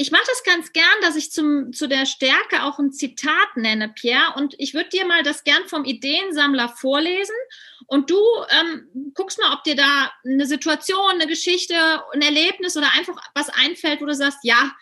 Ich 0.00 0.12
mache 0.12 0.22
das 0.28 0.44
ganz 0.44 0.72
gern, 0.72 0.86
dass 1.02 1.16
ich 1.16 1.32
zum, 1.32 1.72
zu 1.72 1.88
der 1.88 2.06
Stärke 2.06 2.62
auch 2.62 2.78
ein 2.78 2.92
Zitat 2.92 3.56
nenne, 3.56 3.88
Pierre. 3.88 4.34
Und 4.36 4.54
ich 4.58 4.72
würde 4.72 4.90
dir 4.90 5.04
mal 5.04 5.24
das 5.24 5.42
gern 5.42 5.66
vom 5.66 5.84
Ideensammler 5.84 6.68
vorlesen. 6.68 7.34
Und 7.88 8.08
du 8.08 8.16
ähm, 8.48 9.12
guckst 9.14 9.40
mal, 9.40 9.52
ob 9.52 9.64
dir 9.64 9.74
da 9.74 10.12
eine 10.24 10.46
Situation, 10.46 11.10
eine 11.10 11.26
Geschichte, 11.26 11.74
ein 12.12 12.22
Erlebnis 12.22 12.76
oder 12.76 12.92
einfach 12.94 13.20
was 13.34 13.48
einfällt, 13.48 14.00
wo 14.00 14.06
du 14.06 14.14
sagst, 14.14 14.38
ja, 14.44 14.72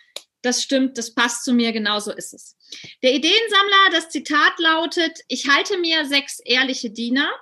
das 0.42 0.62
stimmt, 0.62 0.98
das 0.98 1.14
passt 1.14 1.44
zu 1.44 1.54
mir, 1.54 1.72
genau 1.72 1.98
so 1.98 2.12
ist 2.12 2.34
es. 2.34 2.54
Der 3.02 3.14
Ideensammler, 3.14 3.90
das 3.92 4.10
Zitat 4.10 4.58
lautet, 4.58 5.18
ich 5.28 5.48
halte 5.48 5.78
mir 5.78 6.04
sechs 6.04 6.40
ehrliche 6.40 6.90
Diener. 6.90 7.32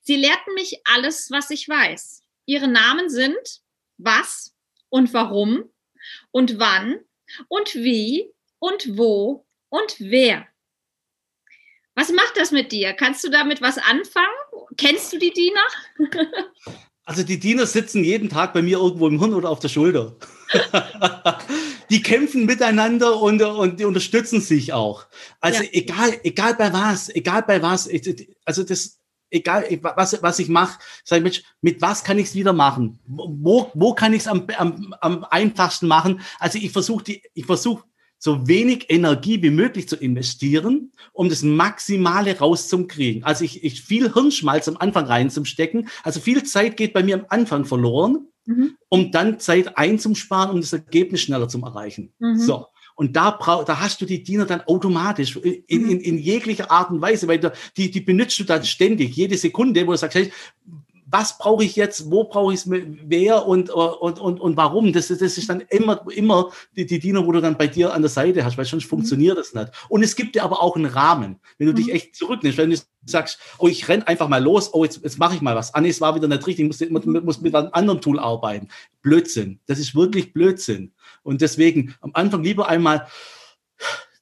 Sie 0.00 0.16
lehrten 0.16 0.54
mich 0.54 0.80
alles, 0.86 1.30
was 1.30 1.50
ich 1.50 1.68
weiß. 1.68 2.22
Ihre 2.46 2.68
Namen 2.68 3.10
sind 3.10 3.60
was 3.98 4.54
und 4.88 5.12
warum 5.12 5.70
und 6.30 6.58
wann 6.58 7.00
und 7.48 7.74
wie 7.74 8.32
und 8.58 8.96
wo 8.96 9.46
und 9.68 9.96
wer. 9.98 10.46
Was 11.94 12.12
macht 12.12 12.36
das 12.36 12.52
mit 12.52 12.70
dir? 12.70 12.92
Kannst 12.92 13.24
du 13.24 13.28
damit 13.28 13.60
was 13.60 13.78
anfangen? 13.78 14.28
Kennst 14.76 15.12
du 15.12 15.18
die 15.18 15.32
Diener? 15.32 15.66
Also 17.08 17.22
die 17.22 17.40
Diener 17.40 17.64
sitzen 17.64 18.04
jeden 18.04 18.28
Tag 18.28 18.52
bei 18.52 18.60
mir 18.60 18.76
irgendwo 18.76 19.08
im 19.08 19.18
Hirn 19.18 19.32
oder 19.32 19.48
auf 19.48 19.60
der 19.60 19.70
Schulter. 19.70 20.14
die 21.90 22.02
kämpfen 22.02 22.44
miteinander 22.44 23.18
und, 23.18 23.40
und 23.40 23.80
die 23.80 23.86
unterstützen 23.86 24.42
sich 24.42 24.74
auch. 24.74 25.06
Also 25.40 25.62
ja. 25.62 25.70
egal, 25.72 26.20
egal 26.22 26.54
bei 26.56 26.70
was, 26.70 27.08
egal 27.08 27.44
bei 27.44 27.62
was, 27.62 27.88
also 28.44 28.62
das, 28.62 28.97
egal 29.30 29.64
was, 29.82 30.22
was 30.22 30.38
ich 30.38 30.48
mache, 30.48 30.78
sage 31.04 31.22
Mensch, 31.22 31.42
mit 31.60 31.80
was 31.82 32.04
kann 32.04 32.18
ich 32.18 32.28
es 32.28 32.34
wieder 32.34 32.52
machen? 32.52 32.98
Wo, 33.06 33.70
wo 33.74 33.94
kann 33.94 34.12
ich 34.12 34.22
es 34.22 34.28
am, 34.28 34.46
am, 34.56 34.94
am 35.00 35.24
einfachsten 35.24 35.86
machen? 35.86 36.20
Also 36.38 36.58
ich 36.58 36.70
versuche 36.70 37.04
die, 37.04 37.22
ich 37.34 37.46
versuche 37.46 37.84
so 38.18 38.48
wenig 38.48 38.86
Energie 38.88 39.42
wie 39.42 39.50
möglich 39.50 39.88
zu 39.88 39.96
investieren, 39.96 40.92
um 41.12 41.28
das 41.28 41.42
Maximale 41.42 42.36
rauszukriegen. 42.36 43.22
Also 43.22 43.44
ich, 43.44 43.62
ich 43.62 43.82
viel 43.82 44.12
Hirnschmalz 44.12 44.66
am 44.68 44.76
Anfang 44.76 45.06
reinzustecken. 45.06 45.88
Also 46.02 46.18
viel 46.20 46.42
Zeit 46.42 46.76
geht 46.76 46.92
bei 46.92 47.02
mir 47.02 47.14
am 47.16 47.26
Anfang 47.28 47.64
verloren, 47.64 48.26
mhm. 48.44 48.76
um 48.88 49.12
dann 49.12 49.38
Zeit 49.38 49.78
einzusparen, 49.78 50.50
um 50.50 50.60
das 50.60 50.72
Ergebnis 50.72 51.20
schneller 51.20 51.48
zu 51.48 51.60
erreichen. 51.60 52.12
Mhm. 52.18 52.38
So. 52.38 52.66
Und 52.98 53.14
da, 53.14 53.30
brauch, 53.30 53.64
da 53.64 53.78
hast 53.78 54.00
du 54.00 54.06
die 54.06 54.24
Diener 54.24 54.44
dann 54.44 54.62
automatisch 54.62 55.36
in, 55.36 55.62
in, 55.68 55.82
mhm. 55.82 56.00
in 56.00 56.18
jeglicher 56.18 56.68
Art 56.72 56.90
und 56.90 57.00
Weise, 57.00 57.28
weil 57.28 57.38
du, 57.38 57.52
die, 57.76 57.92
die 57.92 58.00
benutzt 58.00 58.40
du 58.40 58.44
dann 58.44 58.64
ständig, 58.64 59.14
jede 59.14 59.38
Sekunde, 59.38 59.86
wo 59.86 59.92
du 59.92 59.98
sagst, 59.98 60.16
hey, 60.16 60.32
was 61.06 61.38
brauche 61.38 61.62
ich 61.62 61.76
jetzt, 61.76 62.10
wo 62.10 62.24
brauche 62.24 62.52
ich 62.52 62.60
es, 62.60 62.68
wer 62.68 63.46
und, 63.46 63.70
und, 63.70 64.18
und, 64.18 64.40
und 64.40 64.56
warum. 64.56 64.92
Das, 64.92 65.06
das 65.06 65.20
ist 65.20 65.48
dann 65.48 65.60
immer, 65.70 66.04
immer 66.10 66.50
die, 66.76 66.86
die 66.86 66.98
Diener, 66.98 67.24
wo 67.24 67.30
du 67.30 67.40
dann 67.40 67.56
bei 67.56 67.68
dir 67.68 67.94
an 67.94 68.02
der 68.02 68.10
Seite 68.10 68.44
hast, 68.44 68.58
weil 68.58 68.64
sonst 68.64 68.86
mhm. 68.86 68.88
funktioniert 68.88 69.38
das 69.38 69.54
nicht. 69.54 69.70
Und 69.88 70.02
es 70.02 70.16
gibt 70.16 70.34
dir 70.34 70.42
aber 70.42 70.60
auch 70.60 70.74
einen 70.74 70.86
Rahmen, 70.86 71.36
wenn 71.56 71.68
du 71.68 71.72
mhm. 71.74 71.76
dich 71.76 71.92
echt 71.92 72.16
zurücknimmst, 72.16 72.58
wenn 72.58 72.70
du 72.70 72.76
sagst, 73.06 73.38
oh, 73.58 73.68
ich 73.68 73.88
renn 73.88 74.02
einfach 74.02 74.26
mal 74.26 74.42
los, 74.42 74.74
oh, 74.74 74.82
jetzt, 74.82 75.04
jetzt 75.04 75.20
mache 75.20 75.36
ich 75.36 75.40
mal 75.40 75.54
was. 75.54 75.72
Ah, 75.72 75.80
nee, 75.80 75.88
es 75.88 76.00
war 76.00 76.16
wieder 76.16 76.26
nicht 76.26 76.44
richtig, 76.44 76.68
ich 76.68 76.90
muss, 76.90 77.06
muss 77.06 77.40
mit 77.40 77.54
einem 77.54 77.68
anderen 77.72 78.00
Tool 78.00 78.18
arbeiten. 78.18 78.68
Blödsinn. 79.02 79.60
Das 79.66 79.78
ist 79.78 79.94
wirklich 79.94 80.32
Blödsinn. 80.32 80.92
Und 81.22 81.40
deswegen 81.40 81.94
am 82.00 82.10
Anfang 82.14 82.42
lieber 82.42 82.68
einmal 82.68 83.06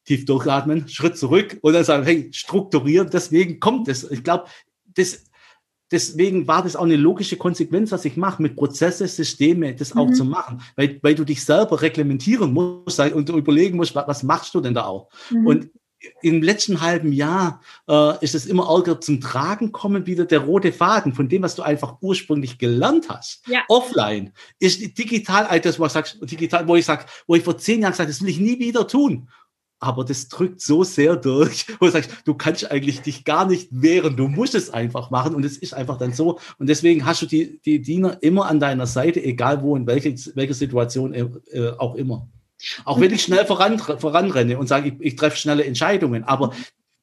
tief 0.07 0.25
durchatmen, 0.25 0.89
Schritt 0.89 1.19
zurück 1.19 1.59
und 1.63 1.73
dann 1.73 1.85
sagen, 1.85 2.05
hey, 2.05 2.31
strukturieren. 2.33 3.11
Deswegen 3.13 3.61
kommt 3.61 3.89
es. 3.89 4.09
Ich 4.11 4.23
glaube, 4.23 4.47
das, 4.95 5.25
deswegen 5.91 6.47
war 6.47 6.63
das 6.63 6.77
auch 6.77 6.85
eine 6.85 6.97
logische 6.97 7.37
Konsequenz, 7.37 7.93
was 7.93 8.05
ich 8.05 8.17
mache, 8.17 8.41
mit 8.41 8.57
Prozesse, 8.57 9.07
Systeme, 9.09 9.75
das 9.75 9.95
mhm. 9.95 10.01
auch 10.01 10.13
zu 10.13 10.25
machen, 10.25 10.63
weil, 10.77 10.99
weil 11.03 11.15
du 11.15 11.25
dich 11.25 11.45
selber 11.45 11.83
reglementieren 11.83 12.53
musst 12.53 13.01
und 13.01 13.29
überlegen 13.29 13.77
musst, 13.77 13.95
was, 13.95 14.07
was 14.07 14.23
machst 14.23 14.55
du 14.55 14.61
denn 14.61 14.75
da 14.75 14.87
auch? 14.87 15.09
Mhm. 15.31 15.47
Und 15.47 15.71
im 16.23 16.43
letzten 16.43 16.81
halben 16.81 17.13
Jahr 17.13 17.61
äh, 17.89 18.25
ist 18.25 18.35
es 18.35 18.47
immer 18.47 18.69
ärger 18.69 19.01
zum 19.01 19.21
Tragen 19.21 19.73
kommen, 19.73 20.07
wieder 20.07 20.25
der 20.25 20.41
rote 20.41 20.73
Faden 20.73 21.15
von 21.15 21.29
dem, 21.29 21.43
was 21.43 21.55
du 21.55 21.63
einfach 21.63 21.97
ursprünglich 22.01 22.59
gelernt 22.59 23.09
hast. 23.09 23.43
Ja. 23.47 23.63
Offline 23.69 24.33
ist 24.59 24.99
digital, 24.99 25.61
das, 25.61 25.79
was 25.79 25.93
sagst, 25.93 26.19
digital, 26.23 26.67
wo 26.69 26.77
ich 26.77 26.85
sag, 26.85 27.07
wo 27.27 27.35
ich 27.35 27.43
vor 27.43 27.59
zehn 27.59 27.83
Jahren 27.83 27.93
gesagt, 27.93 28.11
das 28.11 28.23
will 28.23 28.29
ich 28.29 28.41
nie 28.41 28.59
wieder 28.59 28.87
tun. 28.87 29.29
Aber 29.79 30.05
das 30.05 30.29
drückt 30.29 30.63
so 30.63 30.85
sehr 30.85 31.17
durch, 31.17 31.67
wo 31.81 31.87
du 31.87 31.93
sagst, 31.93 32.11
du 32.25 32.35
kannst 32.35 32.71
eigentlich 32.71 33.03
dich 33.03 33.25
gar 33.25 33.47
nicht 33.47 33.69
wehren, 33.71 34.17
du 34.17 34.29
musst 34.29 34.55
es 34.55 34.71
einfach 34.71 35.11
machen 35.11 35.35
und 35.35 35.45
es 35.45 35.59
ist 35.59 35.75
einfach 35.75 35.99
dann 35.99 36.13
so. 36.13 36.39
Und 36.59 36.69
deswegen 36.69 37.05
hast 37.05 37.23
du 37.23 37.27
die, 37.27 37.61
die 37.65 37.83
Diener 37.83 38.23
immer 38.23 38.47
an 38.47 38.59
deiner 38.61 38.87
Seite, 38.87 39.23
egal 39.23 39.63
wo, 39.63 39.77
in 39.77 39.87
welcher 39.87 40.11
welche 40.35 40.55
Situation 40.55 41.13
äh, 41.13 41.71
auch 41.79 41.95
immer. 41.95 42.29
Auch 42.85 43.01
wenn 43.01 43.13
ich 43.13 43.23
schnell 43.23 43.45
voran, 43.47 43.79
voranrenne 43.79 44.59
und 44.59 44.67
sage, 44.67 44.89
ich, 44.89 44.95
ich 45.01 45.17
treffe 45.17 45.37
schnelle 45.37 45.65
Entscheidungen. 45.65 46.25
Aber 46.25 46.53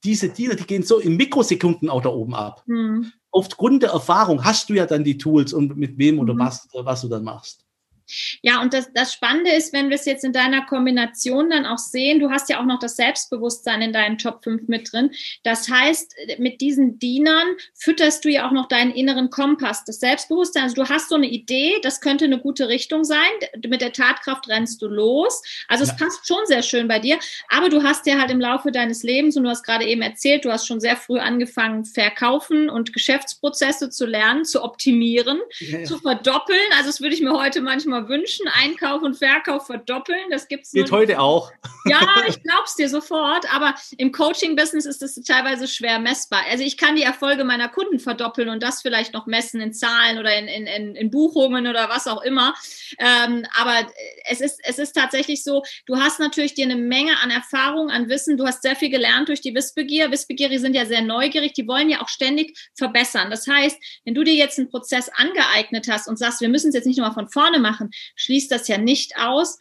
diese 0.04 0.30
Diener, 0.30 0.56
die 0.56 0.66
gehen 0.66 0.84
so 0.84 1.00
in 1.00 1.16
Mikrosekunden 1.16 1.90
auch 1.90 2.02
da 2.02 2.10
oben 2.10 2.36
ab. 2.36 2.64
Mhm. 2.66 3.12
Aufgrund 3.32 3.84
der 3.84 3.92
Erfahrung 3.92 4.44
hast 4.44 4.70
du 4.70 4.74
ja 4.74 4.86
dann 4.86 5.04
die 5.04 5.18
Tools 5.18 5.54
und 5.54 5.78
mit 5.78 5.98
wem 5.98 6.20
oder 6.20 6.34
mhm. 6.34 6.40
was, 6.40 6.68
was 6.74 7.02
du 7.02 7.08
dann 7.08 7.24
machst. 7.24 7.66
Ja, 8.42 8.62
und 8.62 8.74
das, 8.74 8.92
das 8.94 9.14
Spannende 9.14 9.52
ist, 9.52 9.74
wenn 9.74 9.90
wir 9.90 9.96
es 9.96 10.06
jetzt 10.06 10.24
in 10.24 10.34
deiner 10.34 10.66
Kombination 10.66 11.50
dann 11.50 11.66
auch 11.66 11.78
sehen, 11.78 12.20
du 12.20 12.30
hast 12.30 12.50
ja 12.50 12.60
auch 12.60 12.66
noch 12.66 12.80
das 12.80 12.96
Selbstbewusstsein 12.96 13.82
in 13.82 13.94
deinen 13.94 14.18
Top 14.18 14.44
5 14.44 14.68
mit 14.68 14.92
drin. 14.92 15.12
Das 15.44 15.70
heißt, 15.70 16.16
mit 16.38 16.62
diesen 16.62 17.00
Dienern 17.00 17.48
fütterst 17.74 18.26
du 18.26 18.30
ja 18.30 18.48
auch 18.48 18.52
noch 18.52 18.68
deinen 18.68 18.92
inneren 18.92 19.30
Kompass, 19.30 19.84
das 19.86 20.00
Selbstbewusstsein. 20.00 20.64
Also 20.64 20.76
du 20.76 20.90
hast 20.90 21.10
so 21.10 21.16
eine 21.16 21.28
Idee, 21.28 21.80
das 21.82 22.02
könnte 22.02 22.26
eine 22.26 22.40
gute 22.40 22.68
Richtung 22.68 23.04
sein. 23.04 23.20
Mit 23.68 23.82
der 23.82 23.94
Tatkraft 23.94 24.48
rennst 24.50 24.82
du 24.82 24.88
los. 24.88 25.42
Also 25.68 25.86
ja. 25.86 25.92
es 25.92 25.98
passt 25.98 26.28
schon 26.28 26.46
sehr 26.46 26.64
schön 26.64 26.88
bei 26.88 27.00
dir. 27.00 27.18
Aber 27.50 27.70
du 27.70 27.84
hast 27.84 28.06
ja 28.06 28.20
halt 28.20 28.32
im 28.32 28.40
Laufe 28.40 28.72
deines 28.72 29.04
Lebens, 29.04 29.38
und 29.38 29.44
du 29.44 29.50
hast 29.50 29.64
gerade 29.64 29.86
eben 29.86 30.02
erzählt, 30.02 30.46
du 30.46 30.52
hast 30.52 30.68
schon 30.68 30.80
sehr 30.80 30.98
früh 30.98 31.20
angefangen, 31.20 31.86
verkaufen 31.86 32.70
und 32.70 32.94
Geschäftsprozesse 32.94 33.90
zu 33.90 34.06
lernen, 34.06 34.46
zu 34.46 34.64
optimieren, 34.64 35.40
ja, 35.60 35.80
ja. 35.80 35.86
zu 35.86 35.98
verdoppeln. 35.98 36.60
Also 36.78 36.88
das 36.88 37.02
würde 37.02 37.16
ich 37.16 37.22
mir 37.22 37.34
heute 37.34 37.62
manchmal 37.62 38.03
mal 38.04 38.10
wünschen, 38.10 38.48
Einkauf 38.62 39.02
und 39.02 39.16
Verkauf 39.16 39.68
verdoppeln. 39.68 40.30
Das 40.30 40.48
gibt's 40.48 40.72
Geht 40.72 40.92
heute 40.92 41.20
auch. 41.20 41.52
Ja, 41.86 42.00
ich 42.30 42.42
glaub's 42.42 42.78
dir 42.78 42.88
sofort, 42.88 43.46
aber 43.54 43.76
im 43.98 44.14
Coaching-Business 44.14 44.86
ist 44.86 45.04
es 45.04 45.16
teilweise 45.16 45.68
schwer 45.68 46.00
messbar. 46.00 46.44
Also 46.50 46.64
ich 46.64 46.78
kann 46.78 46.96
die 46.96 47.04
Erfolge 47.04 47.44
meiner 47.44 47.68
Kunden 47.68 48.00
verdoppeln 48.00 48.48
und 48.48 48.64
das 48.64 48.82
vielleicht 48.82 49.14
noch 49.14 49.26
messen 49.26 49.60
in 49.60 49.74
Zahlen 49.74 50.18
oder 50.18 50.34
in, 50.34 50.48
in, 50.48 50.66
in, 50.66 50.96
in 50.96 51.12
Buchungen 51.12 51.68
oder 51.68 51.90
was 51.90 52.08
auch 52.08 52.22
immer. 52.22 52.54
Ähm, 53.00 53.46
aber 53.60 53.86
es 54.30 54.40
ist, 54.40 54.62
es 54.64 54.80
ist 54.80 54.94
tatsächlich 54.94 55.44
so, 55.44 55.62
du 55.86 55.98
hast 55.98 56.22
natürlich 56.22 56.54
dir 56.54 56.64
eine 56.64 56.78
Menge 56.78 57.20
an 57.22 57.32
Erfahrung, 57.32 57.90
an 57.90 58.08
Wissen, 58.08 58.38
du 58.38 58.46
hast 58.46 58.62
sehr 58.62 58.78
viel 58.78 58.90
gelernt 58.90 59.28
durch 59.28 59.42
die 59.42 59.54
Wissbegier. 59.54 60.10
Wissbegierige 60.10 60.62
sind 60.62 60.76
ja 60.76 60.86
sehr 60.86 61.02
neugierig, 61.02 61.52
die 61.52 61.68
wollen 61.68 61.90
ja 61.90 62.02
auch 62.02 62.08
ständig 62.08 62.58
verbessern. 62.76 63.30
Das 63.30 63.46
heißt, 63.46 63.78
wenn 64.06 64.14
du 64.14 64.24
dir 64.24 64.36
jetzt 64.36 64.58
einen 64.58 64.70
Prozess 64.70 65.10
angeeignet 65.10 65.90
hast 65.90 66.08
und 66.08 66.18
sagst, 66.18 66.40
wir 66.40 66.48
müssen 66.48 66.70
es 66.70 66.76
jetzt 66.76 66.88
nicht 66.88 66.98
nur 66.98 67.08
mal 67.08 67.14
von 67.14 67.28
vorne 67.28 67.60
machen, 67.60 67.83
machen, 67.84 67.92
schließt 68.16 68.52
das 68.52 68.68
ja 68.68 68.78
nicht 68.78 69.18
aus, 69.18 69.58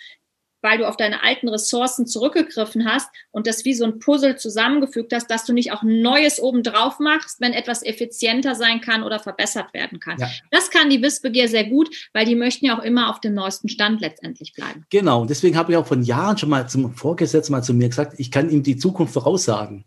weil 0.64 0.78
du 0.78 0.88
auf 0.88 0.96
deine 0.96 1.24
alten 1.24 1.48
Ressourcen 1.48 2.06
zurückgegriffen 2.06 2.86
hast 2.86 3.08
und 3.32 3.48
das 3.48 3.64
wie 3.64 3.74
so 3.74 3.84
ein 3.84 3.98
Puzzle 3.98 4.36
zusammengefügt 4.36 5.12
hast, 5.12 5.28
dass 5.28 5.44
du 5.44 5.52
nicht 5.52 5.72
auch 5.72 5.82
Neues 5.82 6.40
obendrauf 6.40 7.00
machst, 7.00 7.40
wenn 7.40 7.52
etwas 7.52 7.82
effizienter 7.82 8.54
sein 8.54 8.80
kann 8.80 9.02
oder 9.02 9.18
verbessert 9.18 9.74
werden 9.74 9.98
kann. 9.98 10.18
Ja. 10.20 10.30
Das 10.52 10.70
kann 10.70 10.88
die 10.88 11.02
Wissbegier 11.02 11.48
sehr 11.48 11.64
gut, 11.64 12.08
weil 12.12 12.26
die 12.26 12.36
möchten 12.36 12.66
ja 12.66 12.78
auch 12.78 12.84
immer 12.84 13.10
auf 13.10 13.20
dem 13.20 13.34
neuesten 13.34 13.68
Stand 13.68 14.00
letztendlich 14.00 14.52
bleiben. 14.52 14.86
Genau, 14.90 15.24
deswegen 15.24 15.56
habe 15.56 15.72
ich 15.72 15.78
auch 15.78 15.86
von 15.86 16.04
Jahren 16.04 16.38
schon 16.38 16.48
mal 16.48 16.68
zum 16.68 16.94
Vorgesetzten 16.94 17.52
mal 17.52 17.62
zu 17.62 17.74
mir 17.74 17.88
gesagt, 17.88 18.14
ich 18.18 18.30
kann 18.30 18.48
ihm 18.48 18.62
die 18.62 18.76
Zukunft 18.76 19.14
voraussagen. 19.14 19.84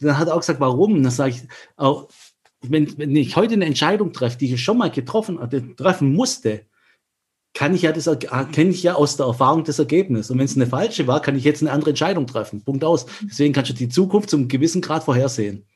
Dann 0.00 0.18
hat 0.18 0.28
er 0.28 0.34
auch 0.34 0.40
gesagt, 0.40 0.58
warum? 0.58 0.94
Und 0.94 1.02
dann 1.02 1.12
sage 1.12 1.34
ich, 1.36 1.42
auch, 1.76 2.08
wenn, 2.62 2.96
wenn 2.98 3.14
ich 3.14 3.36
heute 3.36 3.54
eine 3.54 3.66
Entscheidung 3.66 4.12
treffe, 4.12 4.38
die 4.38 4.54
ich 4.54 4.62
schon 4.62 4.78
mal 4.78 4.90
getroffen, 4.90 5.38
äh, 5.38 5.74
treffen 5.76 6.14
musste, 6.14 6.64
kann 7.54 7.74
ich 7.74 7.82
ja 7.82 7.92
das 7.92 8.08
kenne 8.52 8.70
ich 8.70 8.82
ja 8.82 8.94
aus 8.94 9.16
der 9.16 9.26
Erfahrung 9.26 9.64
das 9.64 9.78
Ergebnis. 9.78 10.30
Und 10.30 10.38
wenn 10.38 10.46
es 10.46 10.56
eine 10.56 10.66
falsche 10.66 11.06
war, 11.06 11.20
kann 11.20 11.36
ich 11.36 11.44
jetzt 11.44 11.62
eine 11.62 11.70
andere 11.70 11.90
Entscheidung 11.90 12.26
treffen. 12.26 12.64
Punkt 12.64 12.84
aus. 12.84 13.06
Deswegen 13.22 13.52
kannst 13.52 13.70
du 13.70 13.74
die 13.74 13.88
Zukunft 13.88 14.30
zum 14.30 14.48
gewissen 14.48 14.80
Grad 14.80 15.04
vorhersehen. 15.04 15.66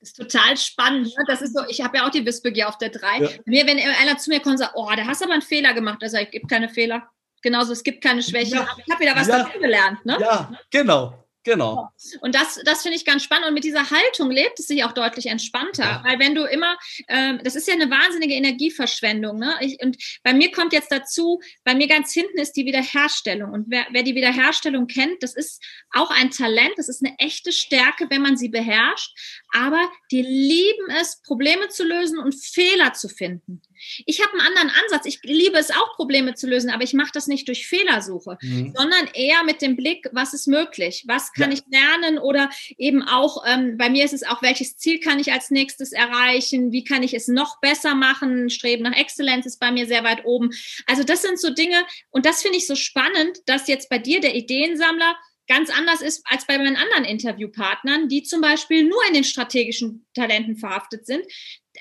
Das 0.00 0.10
ist 0.10 0.16
total 0.16 0.56
spannend. 0.56 1.06
Ne? 1.06 1.24
Das 1.28 1.42
ist 1.42 1.56
so, 1.56 1.62
ich 1.68 1.80
habe 1.80 1.98
ja 1.98 2.06
auch 2.06 2.10
die 2.10 2.26
Wissbegier 2.26 2.68
auf 2.68 2.76
der 2.78 2.88
3. 2.88 3.18
Ja. 3.20 3.28
Mir, 3.44 3.66
wenn 3.66 3.78
einer 3.78 4.18
zu 4.18 4.30
mir 4.30 4.40
kommt 4.40 4.54
und 4.54 4.58
sagt, 4.58 4.72
oh, 4.74 4.90
da 4.96 5.06
hast 5.06 5.20
du 5.20 5.26
aber 5.26 5.34
einen 5.34 5.42
Fehler 5.42 5.74
gemacht, 5.74 5.98
sage 6.04 6.24
ich, 6.24 6.30
gibt 6.32 6.50
keine 6.50 6.68
Fehler. 6.68 7.08
Genauso, 7.40 7.72
es 7.72 7.84
gibt 7.84 8.02
keine 8.02 8.22
Schwäche. 8.22 8.56
Ja. 8.56 8.66
ich 8.84 8.92
habe 8.92 9.02
wieder 9.02 9.14
was 9.14 9.28
ja. 9.28 9.44
dazu 9.44 9.58
gelernt. 9.60 10.04
Ne? 10.04 10.16
Ja, 10.20 10.50
genau. 10.70 11.21
Genau. 11.44 11.90
Und 12.20 12.34
das, 12.34 12.60
das 12.64 12.82
finde 12.82 12.96
ich 12.96 13.04
ganz 13.04 13.24
spannend. 13.24 13.48
Und 13.48 13.54
mit 13.54 13.64
dieser 13.64 13.90
Haltung 13.90 14.30
lebt 14.30 14.60
es 14.60 14.68
sich 14.68 14.84
auch 14.84 14.92
deutlich 14.92 15.26
entspannter. 15.26 15.82
Ja. 15.82 16.02
Weil 16.04 16.18
wenn 16.20 16.34
du 16.34 16.44
immer, 16.44 16.76
ähm, 17.08 17.40
das 17.42 17.56
ist 17.56 17.66
ja 17.66 17.74
eine 17.74 17.90
wahnsinnige 17.90 18.34
Energieverschwendung. 18.34 19.38
Ne? 19.38 19.54
Ich, 19.60 19.82
und 19.82 19.96
bei 20.22 20.34
mir 20.34 20.52
kommt 20.52 20.72
jetzt 20.72 20.92
dazu, 20.92 21.40
bei 21.64 21.74
mir 21.74 21.88
ganz 21.88 22.12
hinten 22.12 22.38
ist 22.38 22.52
die 22.52 22.64
Wiederherstellung. 22.64 23.52
Und 23.52 23.66
wer, 23.68 23.86
wer 23.90 24.04
die 24.04 24.14
Wiederherstellung 24.14 24.86
kennt, 24.86 25.22
das 25.22 25.34
ist 25.34 25.62
auch 25.92 26.10
ein 26.10 26.30
Talent, 26.30 26.74
das 26.76 26.88
ist 26.88 27.04
eine 27.04 27.18
echte 27.18 27.50
Stärke, 27.50 28.06
wenn 28.08 28.22
man 28.22 28.36
sie 28.36 28.48
beherrscht. 28.48 29.12
Aber 29.52 29.90
die 30.10 30.22
lieben 30.22 30.90
es, 31.00 31.20
Probleme 31.22 31.68
zu 31.68 31.84
lösen 31.84 32.18
und 32.18 32.34
Fehler 32.34 32.92
zu 32.94 33.08
finden. 33.08 33.62
Ich 34.06 34.22
habe 34.22 34.32
einen 34.32 34.46
anderen 34.46 34.70
Ansatz. 34.82 35.06
Ich 35.06 35.20
liebe 35.22 35.58
es 35.58 35.70
auch, 35.70 35.96
Probleme 35.96 36.34
zu 36.34 36.46
lösen, 36.46 36.70
aber 36.70 36.84
ich 36.84 36.94
mache 36.94 37.10
das 37.12 37.26
nicht 37.26 37.48
durch 37.48 37.66
Fehlersuche, 37.66 38.38
mhm. 38.40 38.72
sondern 38.76 39.08
eher 39.14 39.42
mit 39.44 39.60
dem 39.60 39.76
Blick, 39.76 40.08
was 40.12 40.34
ist 40.34 40.46
möglich, 40.46 41.04
was 41.06 41.32
kann 41.32 41.50
ja. 41.50 41.58
ich 41.58 41.62
lernen 41.70 42.18
oder 42.18 42.50
eben 42.78 43.02
auch, 43.02 43.44
ähm, 43.46 43.76
bei 43.76 43.90
mir 43.90 44.04
ist 44.04 44.14
es 44.14 44.22
auch, 44.22 44.42
welches 44.42 44.76
Ziel 44.76 45.00
kann 45.00 45.18
ich 45.18 45.32
als 45.32 45.50
nächstes 45.50 45.92
erreichen, 45.92 46.72
wie 46.72 46.84
kann 46.84 47.02
ich 47.02 47.14
es 47.14 47.28
noch 47.28 47.60
besser 47.60 47.94
machen, 47.94 48.50
Streben 48.50 48.84
nach 48.84 48.96
Exzellenz 48.96 49.46
ist 49.46 49.58
bei 49.58 49.72
mir 49.72 49.86
sehr 49.86 50.04
weit 50.04 50.24
oben. 50.24 50.50
Also 50.86 51.02
das 51.02 51.22
sind 51.22 51.40
so 51.40 51.50
Dinge 51.50 51.84
und 52.10 52.26
das 52.26 52.42
finde 52.42 52.58
ich 52.58 52.66
so 52.66 52.76
spannend, 52.76 53.38
dass 53.46 53.68
jetzt 53.68 53.88
bei 53.88 53.98
dir 53.98 54.20
der 54.20 54.34
Ideensammler 54.34 55.16
ganz 55.48 55.70
anders 55.70 56.00
ist 56.00 56.22
als 56.26 56.46
bei 56.46 56.58
meinen 56.58 56.76
anderen 56.76 57.04
Interviewpartnern, 57.04 58.08
die 58.08 58.22
zum 58.22 58.40
Beispiel 58.40 58.84
nur 58.84 59.00
in 59.08 59.14
den 59.14 59.24
strategischen 59.24 60.06
Talenten 60.14 60.56
verhaftet 60.56 61.06
sind. 61.06 61.24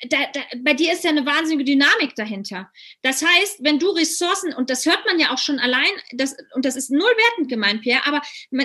Da, 0.10 0.18
da, 0.34 0.41
bei 0.63 0.74
dir 0.74 0.94
ist 0.94 1.03
ja 1.03 1.10
eine 1.10 1.25
wahnsinnige 1.25 1.65
Dynamik 1.65 2.15
dahinter. 2.15 2.72
Das 3.01 3.24
heißt, 3.24 3.60
wenn 3.62 3.77
du 3.77 3.89
Ressourcen, 3.89 4.53
und 4.53 4.70
das 4.70 4.86
hört 4.86 5.06
man 5.06 5.20
ja 5.20 5.34
auch 5.34 5.38
schon 5.38 5.60
allein, 5.60 5.91
das, 6.13 6.36
und 6.56 6.65
das 6.65 6.75
ist 6.75 6.91
null 6.91 7.01
wertend 7.01 7.50
gemeint, 7.50 7.82
Pierre, 7.82 8.06
aber 8.06 8.22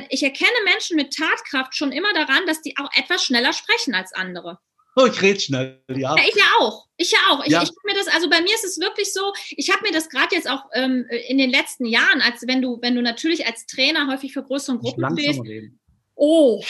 ich 0.09 0.23
erkenne 0.23 0.51
Menschen 0.65 0.97
mit 0.97 1.15
Tatkraft 1.17 1.75
schon 1.75 1.93
immer 1.93 2.13
daran, 2.15 2.47
dass 2.47 2.63
die 2.63 2.77
auch 2.79 2.91
etwas 2.97 3.25
schneller 3.25 3.53
sprechen 3.53 3.95
als 3.95 4.13
andere. 4.13 4.61
Oh, 4.99 5.05
ich 5.05 5.21
rede 5.21 5.39
schnell, 5.39 5.83
ja. 5.89 6.17
ja. 6.17 6.25
Ich 6.27 6.35
ja 6.35 6.45
auch. 6.59 6.87
Ich 6.97 7.11
ja 7.11 7.19
auch. 7.31 7.45
Ich, 7.45 7.53
ja. 7.53 7.63
ich 7.63 7.71
mir 7.85 7.95
das, 7.95 8.09
also 8.09 8.31
bei 8.31 8.41
mir 8.41 8.55
ist 8.55 8.65
es 8.65 8.81
wirklich 8.81 9.13
so, 9.13 9.35
ich 9.51 9.71
habe 9.71 9.83
mir 9.83 9.93
das 9.93 10.09
gerade 10.09 10.35
jetzt 10.35 10.49
auch 10.49 10.65
ähm, 10.73 11.07
in 11.29 11.37
den 11.37 11.51
letzten 11.51 11.85
Jahren, 11.85 12.23
als 12.23 12.47
wenn 12.47 12.63
du, 12.63 12.79
wenn 12.81 12.95
du 12.95 13.03
natürlich 13.03 13.47
als 13.47 13.67
Trainer 13.67 14.09
häufig 14.11 14.33
für 14.33 14.43
größere 14.43 14.79
Gruppen 14.79 15.19
stehst, 15.19 15.41
oh, 16.17 16.65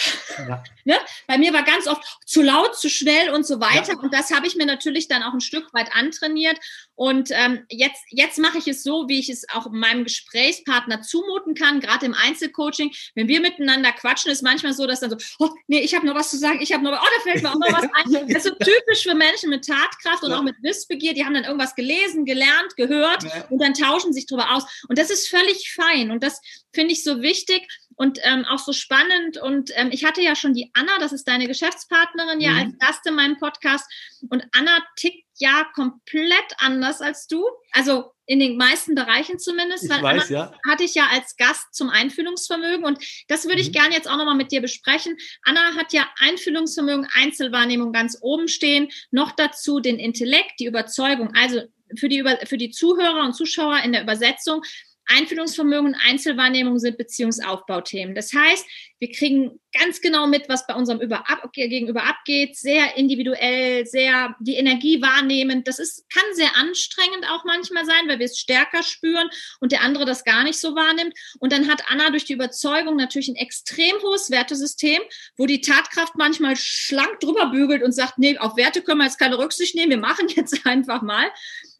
ja. 0.46 0.62
ne? 0.84 0.96
bei 1.26 1.38
mir 1.38 1.52
war 1.52 1.62
ganz 1.62 1.86
oft 1.86 2.02
zu 2.26 2.42
laut, 2.42 2.76
zu 2.76 2.90
schnell 2.90 3.30
und 3.30 3.46
so 3.46 3.60
weiter. 3.60 3.94
Ja. 3.94 3.98
Und 3.98 4.12
das 4.12 4.32
habe 4.32 4.46
ich 4.46 4.56
mir 4.56 4.66
natürlich 4.66 5.08
dann 5.08 5.22
auch 5.22 5.32
ein 5.32 5.40
Stück 5.40 5.72
weit 5.72 5.94
antrainiert. 5.94 6.58
Und 6.94 7.30
ähm, 7.30 7.64
jetzt, 7.70 8.02
jetzt 8.10 8.38
mache 8.38 8.58
ich 8.58 8.66
es 8.66 8.82
so, 8.82 9.08
wie 9.08 9.20
ich 9.20 9.28
es 9.28 9.48
auch 9.50 9.70
meinem 9.70 10.04
Gesprächspartner 10.04 11.02
zumuten 11.02 11.54
kann, 11.54 11.80
gerade 11.80 12.06
im 12.06 12.14
Einzelcoaching. 12.14 12.92
Wenn 13.14 13.28
wir 13.28 13.40
miteinander 13.40 13.92
quatschen, 13.92 14.32
ist 14.32 14.42
manchmal 14.42 14.72
so, 14.72 14.86
dass 14.86 15.00
dann 15.00 15.10
so, 15.10 15.16
oh, 15.38 15.50
nee, 15.68 15.80
ich 15.80 15.94
habe 15.94 16.06
noch 16.06 16.14
was 16.14 16.30
zu 16.30 16.38
sagen, 16.38 16.60
ich 16.60 16.72
habe 16.72 16.82
noch, 16.82 16.92
oh, 16.92 17.06
da 17.16 17.30
fällt 17.30 17.42
mir 17.42 17.50
auch 17.50 17.54
noch 17.54 17.72
was 17.72 17.84
ein. 17.84 18.26
Das 18.36 18.44
ist 18.44 18.50
so 18.58 18.64
typisch 18.64 19.02
für 19.02 19.14
Menschen 19.14 19.50
mit 19.50 19.66
Tatkraft 19.66 20.22
und 20.22 20.30
ja. 20.30 20.38
auch 20.38 20.42
mit 20.42 20.56
Wissbegier. 20.62 21.14
Die 21.14 21.24
haben 21.24 21.34
dann 21.34 21.44
irgendwas 21.44 21.74
gelesen, 21.74 22.24
gelernt, 22.24 22.76
gehört 22.76 23.24
und 23.50 23.60
dann 23.60 23.74
tauschen 23.74 24.12
sich 24.12 24.26
drüber 24.26 24.52
aus. 24.52 24.64
Und 24.88 24.98
das 24.98 25.10
ist 25.10 25.28
völlig 25.28 25.72
fein. 25.72 26.10
Und 26.10 26.22
das 26.22 26.40
finde 26.72 26.92
ich 26.92 27.04
so 27.04 27.22
wichtig 27.22 27.68
und 27.96 28.18
ähm, 28.22 28.44
auch 28.44 28.58
so 28.58 28.72
spannend. 28.72 29.35
Und 29.40 29.70
ähm, 29.74 29.90
ich 29.92 30.04
hatte 30.04 30.20
ja 30.20 30.34
schon 30.34 30.54
die 30.54 30.70
Anna, 30.74 30.98
das 30.98 31.12
ist 31.12 31.26
deine 31.26 31.46
Geschäftspartnerin, 31.46 32.40
ja 32.40 32.52
mhm. 32.52 32.58
als 32.58 32.78
Gast 32.78 33.06
in 33.06 33.14
meinem 33.14 33.38
Podcast. 33.38 33.90
Und 34.28 34.44
Anna 34.52 34.78
tickt 34.96 35.26
ja 35.38 35.66
komplett 35.74 36.54
anders 36.58 37.00
als 37.00 37.26
du. 37.26 37.44
Also 37.72 38.12
in 38.26 38.40
den 38.40 38.56
meisten 38.56 38.94
Bereichen 38.94 39.38
zumindest. 39.38 39.84
Ich 39.84 39.90
weil 39.90 40.02
weiß, 40.02 40.30
Anna 40.30 40.38
ja. 40.38 40.54
hatte 40.68 40.84
ich 40.84 40.94
ja 40.94 41.08
als 41.12 41.36
Gast 41.36 41.74
zum 41.74 41.90
Einfühlungsvermögen. 41.90 42.84
Und 42.84 42.98
das 43.28 43.44
würde 43.44 43.60
ich 43.60 43.68
mhm. 43.68 43.72
gerne 43.72 43.94
jetzt 43.94 44.08
auch 44.08 44.16
nochmal 44.16 44.34
mit 44.34 44.50
dir 44.50 44.60
besprechen. 44.60 45.16
Anna 45.42 45.74
hat 45.76 45.92
ja 45.92 46.08
Einfühlungsvermögen, 46.18 47.06
Einzelwahrnehmung 47.14 47.92
ganz 47.92 48.18
oben 48.20 48.48
stehen. 48.48 48.88
Noch 49.10 49.32
dazu 49.32 49.80
den 49.80 49.98
Intellekt, 49.98 50.54
die 50.58 50.66
Überzeugung. 50.66 51.32
Also 51.34 51.62
für 51.96 52.08
die, 52.08 52.24
für 52.44 52.56
die 52.56 52.70
Zuhörer 52.70 53.24
und 53.24 53.34
Zuschauer 53.34 53.80
in 53.84 53.92
der 53.92 54.02
Übersetzung 54.02 54.62
Einfühlungsvermögen 55.06 55.86
und 55.86 55.94
Einzelwahrnehmung 55.94 56.78
sind 56.78 56.98
Beziehungsaufbauthemen. 56.98 58.14
Das 58.14 58.32
heißt, 58.32 58.66
wir 58.98 59.10
kriegen 59.10 59.60
ganz 59.78 60.00
genau 60.00 60.26
mit, 60.26 60.48
was 60.48 60.66
bei 60.66 60.74
unserem 60.74 61.00
über, 61.00 61.22
Gegenüber 61.52 62.04
abgeht, 62.04 62.56
sehr 62.56 62.96
individuell, 62.96 63.84
sehr 63.86 64.34
die 64.40 64.56
Energie 64.56 65.02
wahrnehmen. 65.02 65.64
Das 65.64 65.78
ist, 65.78 66.08
kann 66.10 66.24
sehr 66.32 66.56
anstrengend 66.56 67.26
auch 67.30 67.44
manchmal 67.44 67.84
sein, 67.84 68.08
weil 68.08 68.18
wir 68.18 68.26
es 68.26 68.38
stärker 68.38 68.82
spüren 68.82 69.28
und 69.60 69.72
der 69.72 69.82
andere 69.82 70.06
das 70.06 70.24
gar 70.24 70.44
nicht 70.44 70.58
so 70.58 70.74
wahrnimmt. 70.74 71.14
Und 71.38 71.52
dann 71.52 71.68
hat 71.68 71.82
Anna 71.88 72.10
durch 72.10 72.24
die 72.24 72.32
Überzeugung 72.32 72.96
natürlich 72.96 73.28
ein 73.28 73.36
extrem 73.36 73.96
hohes 74.02 74.30
Wertesystem, 74.30 75.00
wo 75.36 75.46
die 75.46 75.60
Tatkraft 75.60 76.14
manchmal 76.16 76.56
schlank 76.56 77.20
drüber 77.20 77.50
bügelt 77.50 77.82
und 77.82 77.92
sagt, 77.92 78.18
nee, 78.18 78.38
auf 78.38 78.56
Werte 78.56 78.82
können 78.82 79.00
wir 79.00 79.04
jetzt 79.04 79.18
keine 79.18 79.38
Rücksicht 79.38 79.74
nehmen, 79.74 79.90
wir 79.90 79.98
machen 79.98 80.28
jetzt 80.28 80.58
einfach 80.64 81.02
mal. 81.02 81.26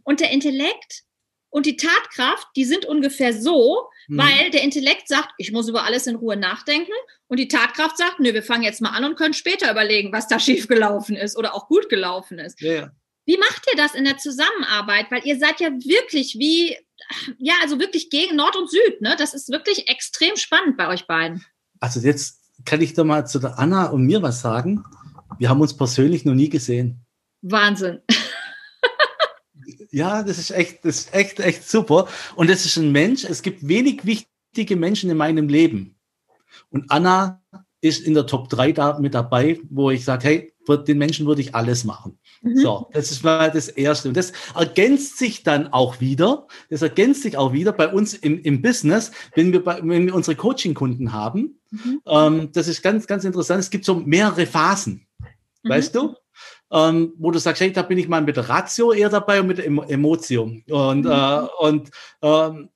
Und 0.04 0.20
der 0.20 0.30
Intellekt 0.30 1.05
und 1.50 1.66
die 1.66 1.76
Tatkraft, 1.76 2.46
die 2.56 2.64
sind 2.64 2.84
ungefähr 2.84 3.32
so, 3.32 3.88
mhm. 4.08 4.18
weil 4.18 4.50
der 4.50 4.62
Intellekt 4.62 5.08
sagt, 5.08 5.30
ich 5.38 5.52
muss 5.52 5.68
über 5.68 5.84
alles 5.84 6.06
in 6.06 6.16
Ruhe 6.16 6.36
nachdenken 6.36 6.92
und 7.28 7.38
die 7.38 7.48
Tatkraft 7.48 7.96
sagt, 7.96 8.20
nö, 8.20 8.34
wir 8.34 8.42
fangen 8.42 8.62
jetzt 8.62 8.80
mal 8.80 8.90
an 8.90 9.04
und 9.04 9.16
können 9.16 9.34
später 9.34 9.70
überlegen, 9.70 10.12
was 10.12 10.28
da 10.28 10.38
schiefgelaufen 10.40 11.16
ist 11.16 11.36
oder 11.36 11.54
auch 11.54 11.68
gut 11.68 11.88
gelaufen 11.88 12.38
ist. 12.38 12.60
Ja. 12.60 12.90
Wie 13.26 13.38
macht 13.38 13.66
ihr 13.70 13.76
das 13.76 13.94
in 13.94 14.04
der 14.04 14.18
Zusammenarbeit? 14.18 15.06
Weil 15.10 15.26
ihr 15.26 15.38
seid 15.38 15.60
ja 15.60 15.70
wirklich 15.70 16.36
wie, 16.38 16.76
ja, 17.38 17.54
also 17.62 17.80
wirklich 17.80 18.08
gegen 18.08 18.36
Nord 18.36 18.56
und 18.56 18.70
Süd, 18.70 19.00
ne? 19.00 19.16
Das 19.18 19.34
ist 19.34 19.50
wirklich 19.50 19.88
extrem 19.88 20.36
spannend 20.36 20.76
bei 20.76 20.88
euch 20.88 21.08
beiden. 21.08 21.44
Also 21.80 21.98
jetzt 22.00 22.40
kann 22.64 22.80
ich 22.80 22.94
doch 22.94 23.04
mal 23.04 23.26
zu 23.26 23.40
der 23.40 23.58
Anna 23.58 23.86
und 23.86 24.06
mir 24.06 24.22
was 24.22 24.40
sagen. 24.40 24.84
Wir 25.38 25.48
haben 25.48 25.60
uns 25.60 25.76
persönlich 25.76 26.24
noch 26.24 26.34
nie 26.34 26.48
gesehen. 26.48 27.04
Wahnsinn. 27.42 28.00
Ja, 29.96 30.22
das 30.22 30.36
ist 30.36 30.50
echt, 30.50 30.84
das 30.84 30.96
ist 30.98 31.14
echt, 31.14 31.40
echt 31.40 31.66
super. 31.66 32.06
Und 32.34 32.50
das 32.50 32.66
ist 32.66 32.76
ein 32.76 32.92
Mensch. 32.92 33.24
Es 33.24 33.40
gibt 33.40 33.66
wenig 33.66 34.04
wichtige 34.04 34.76
Menschen 34.76 35.08
in 35.08 35.16
meinem 35.16 35.48
Leben. 35.48 35.96
Und 36.68 36.90
Anna 36.90 37.40
ist 37.80 38.06
in 38.06 38.12
der 38.12 38.26
Top 38.26 38.50
3 38.50 38.72
da 38.72 38.98
mit 38.98 39.14
dabei, 39.14 39.58
wo 39.70 39.90
ich 39.90 40.04
sage, 40.04 40.28
hey, 40.28 40.54
für 40.66 40.76
den 40.76 40.98
Menschen 40.98 41.26
würde 41.26 41.40
ich 41.40 41.54
alles 41.54 41.84
machen. 41.84 42.18
Mhm. 42.42 42.58
So, 42.58 42.90
das 42.92 43.10
ist 43.10 43.24
mal 43.24 43.50
das 43.50 43.68
Erste. 43.68 44.08
Und 44.08 44.18
das 44.18 44.34
ergänzt 44.54 45.16
sich 45.16 45.44
dann 45.44 45.72
auch 45.72 45.98
wieder. 45.98 46.46
Das 46.68 46.82
ergänzt 46.82 47.22
sich 47.22 47.38
auch 47.38 47.54
wieder 47.54 47.72
bei 47.72 47.88
uns 47.90 48.12
im, 48.12 48.42
im 48.42 48.60
Business, 48.60 49.12
wenn 49.34 49.54
wir, 49.54 49.64
bei, 49.64 49.78
wenn 49.82 50.08
wir 50.08 50.14
unsere 50.14 50.36
Coaching-Kunden 50.36 51.14
haben. 51.14 51.58
Mhm. 51.70 52.02
Ähm, 52.04 52.52
das 52.52 52.68
ist 52.68 52.82
ganz, 52.82 53.06
ganz 53.06 53.24
interessant. 53.24 53.60
Es 53.60 53.70
gibt 53.70 53.86
so 53.86 53.94
mehrere 53.94 54.44
Phasen. 54.44 55.06
Mhm. 55.62 55.70
Weißt 55.70 55.94
du? 55.94 56.16
Ähm, 56.70 57.12
wo 57.18 57.30
du 57.30 57.38
sagst, 57.38 57.60
hey, 57.60 57.72
da 57.72 57.82
bin 57.82 57.98
ich 57.98 58.08
mal 58.08 58.22
mit 58.22 58.36
Ratio 58.48 58.92
eher 58.92 59.08
dabei 59.08 59.40
und 59.40 59.46
mit 59.46 59.58
Emotio. 59.58 60.42
Und, 60.68 61.04
mhm. 61.04 61.10
äh, 61.10 61.46
und 61.58 61.90
ähm, 62.22 62.70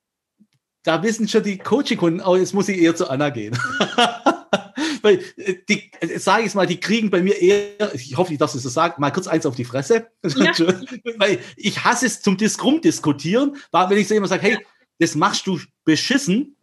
da 0.83 1.03
wissen 1.03 1.27
schon 1.27 1.43
die 1.43 1.57
Coaching-Kunden, 1.57 2.21
oh, 2.21 2.35
jetzt 2.35 2.53
muss 2.53 2.69
ich 2.69 2.81
eher 2.81 2.95
zu 2.95 3.09
Anna 3.09 3.29
gehen. 3.29 3.57
Weil 5.01 5.19
äh, 5.37 5.55
die, 5.67 5.91
äh, 5.99 6.19
sage 6.19 6.45
ich 6.45 6.53
mal, 6.53 6.67
die 6.67 6.79
kriegen 6.79 7.09
bei 7.09 7.21
mir 7.21 7.39
eher, 7.39 7.93
ich 7.93 8.17
hoffe, 8.17 8.33
ich 8.33 8.39
darf 8.39 8.53
es 8.53 8.63
so 8.63 8.69
sagen, 8.69 8.95
mal 8.99 9.11
kurz 9.11 9.27
eins 9.27 9.45
auf 9.45 9.55
die 9.55 9.65
Fresse. 9.65 10.07
Ja. 10.35 10.53
Weil 11.17 11.39
ich 11.55 11.83
hasse 11.83 12.05
es 12.05 12.21
zum 12.21 12.37
Dis 12.37 12.63
rumdiskutieren, 12.63 13.57
wenn 13.71 13.97
ich 13.97 14.07
so 14.07 14.15
immer 14.15 14.27
sage, 14.27 14.43
hey, 14.43 14.57
das 14.99 15.15
machst 15.15 15.45
du 15.47 15.59
beschissen, 15.83 16.55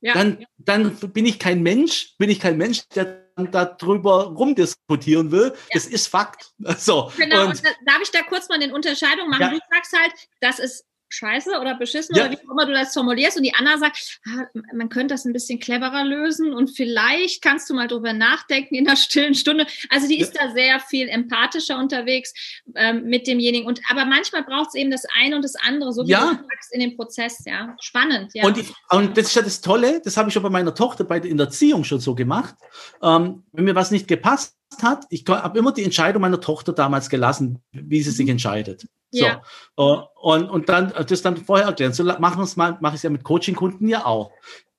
ja. 0.00 0.14
dann, 0.14 0.44
dann 0.58 0.94
bin 0.96 1.26
ich 1.26 1.38
kein 1.38 1.62
Mensch, 1.62 2.14
bin 2.18 2.30
ich 2.30 2.40
kein 2.40 2.56
Mensch, 2.56 2.88
der 2.94 3.27
darüber 3.46 4.24
rumdiskutieren 4.24 5.30
will. 5.30 5.54
Das 5.72 5.86
ist 5.86 6.08
Fakt. 6.08 6.52
So. 6.78 7.12
Genau, 7.16 7.42
und, 7.42 7.50
und 7.50 7.62
darf 7.86 8.00
ich 8.02 8.10
da 8.10 8.22
kurz 8.22 8.48
mal 8.48 8.60
eine 8.60 8.72
Unterscheidung 8.72 9.28
machen? 9.30 9.50
Du 9.50 9.58
sagst 9.70 9.98
halt, 9.98 10.12
das 10.40 10.58
ist 10.58 10.84
scheiße 11.08 11.58
oder 11.60 11.76
beschissen 11.76 12.14
ja. 12.14 12.24
oder 12.24 12.32
wie 12.32 12.38
auch 12.38 12.52
immer 12.52 12.66
du 12.66 12.72
das 12.72 12.92
formulierst 12.92 13.36
und 13.36 13.42
die 13.42 13.54
Anna 13.54 13.78
sagt, 13.78 14.20
ah, 14.26 14.46
man 14.74 14.88
könnte 14.88 15.14
das 15.14 15.24
ein 15.24 15.32
bisschen 15.32 15.58
cleverer 15.58 16.04
lösen 16.04 16.52
und 16.52 16.70
vielleicht 16.70 17.42
kannst 17.42 17.68
du 17.70 17.74
mal 17.74 17.88
drüber 17.88 18.12
nachdenken 18.12 18.74
in 18.74 18.84
der 18.84 18.96
stillen 18.96 19.34
Stunde. 19.34 19.66
Also 19.90 20.08
die 20.08 20.18
ja. 20.18 20.26
ist 20.26 20.34
da 20.38 20.50
sehr 20.52 20.80
viel 20.80 21.08
empathischer 21.08 21.78
unterwegs 21.78 22.32
ähm, 22.74 23.04
mit 23.04 23.26
demjenigen 23.26 23.66
und 23.66 23.80
aber 23.90 24.04
manchmal 24.04 24.44
braucht 24.44 24.68
es 24.68 24.74
eben 24.74 24.90
das 24.90 25.04
eine 25.18 25.36
und 25.36 25.42
das 25.42 25.54
andere, 25.56 25.92
so 25.92 26.06
wie 26.06 26.10
ja. 26.10 26.20
du 26.20 26.44
sagst 26.48 26.72
in 26.72 26.80
dem 26.80 26.96
Prozess, 26.96 27.44
ja. 27.44 27.76
Spannend, 27.80 28.32
ja. 28.34 28.44
Und, 28.44 28.58
ich, 28.58 28.72
und 28.90 29.16
das 29.16 29.26
ist 29.26 29.34
ja 29.34 29.42
das 29.42 29.60
Tolle, 29.60 30.00
das 30.02 30.16
habe 30.16 30.28
ich 30.28 30.34
schon 30.34 30.42
bei 30.42 30.50
meiner 30.50 30.74
Tochter 30.74 31.04
bei, 31.04 31.18
in 31.18 31.36
der 31.36 31.46
Erziehung 31.46 31.84
schon 31.84 32.00
so 32.00 32.14
gemacht. 32.14 32.54
Ähm, 33.02 33.44
wenn 33.52 33.64
mir 33.64 33.74
was 33.74 33.90
nicht 33.90 34.08
gepasst 34.08 34.56
hat, 34.82 35.06
ich 35.10 35.24
habe 35.26 35.58
immer 35.58 35.72
die 35.72 35.84
Entscheidung 35.84 36.22
meiner 36.22 36.40
Tochter 36.40 36.72
damals 36.72 37.08
gelassen, 37.08 37.62
wie 37.72 38.02
sie 38.02 38.10
sich 38.10 38.26
mhm. 38.26 38.32
entscheidet. 38.32 38.86
So. 39.10 39.24
Ja. 39.24 39.42
Uh, 39.78 40.02
und, 40.20 40.50
und 40.50 40.68
dann 40.68 40.92
das 41.06 41.22
dann 41.22 41.36
vorher 41.36 41.66
erklären. 41.66 41.92
So 41.92 42.04
machen 42.04 42.38
wir 42.38 42.44
es 42.44 42.56
mal, 42.56 42.76
mache 42.80 42.94
ich 42.94 42.98
es 42.98 43.02
ja 43.04 43.10
mit 43.10 43.24
Coaching-Kunden 43.24 43.88
ja 43.88 44.04
auch. 44.04 44.32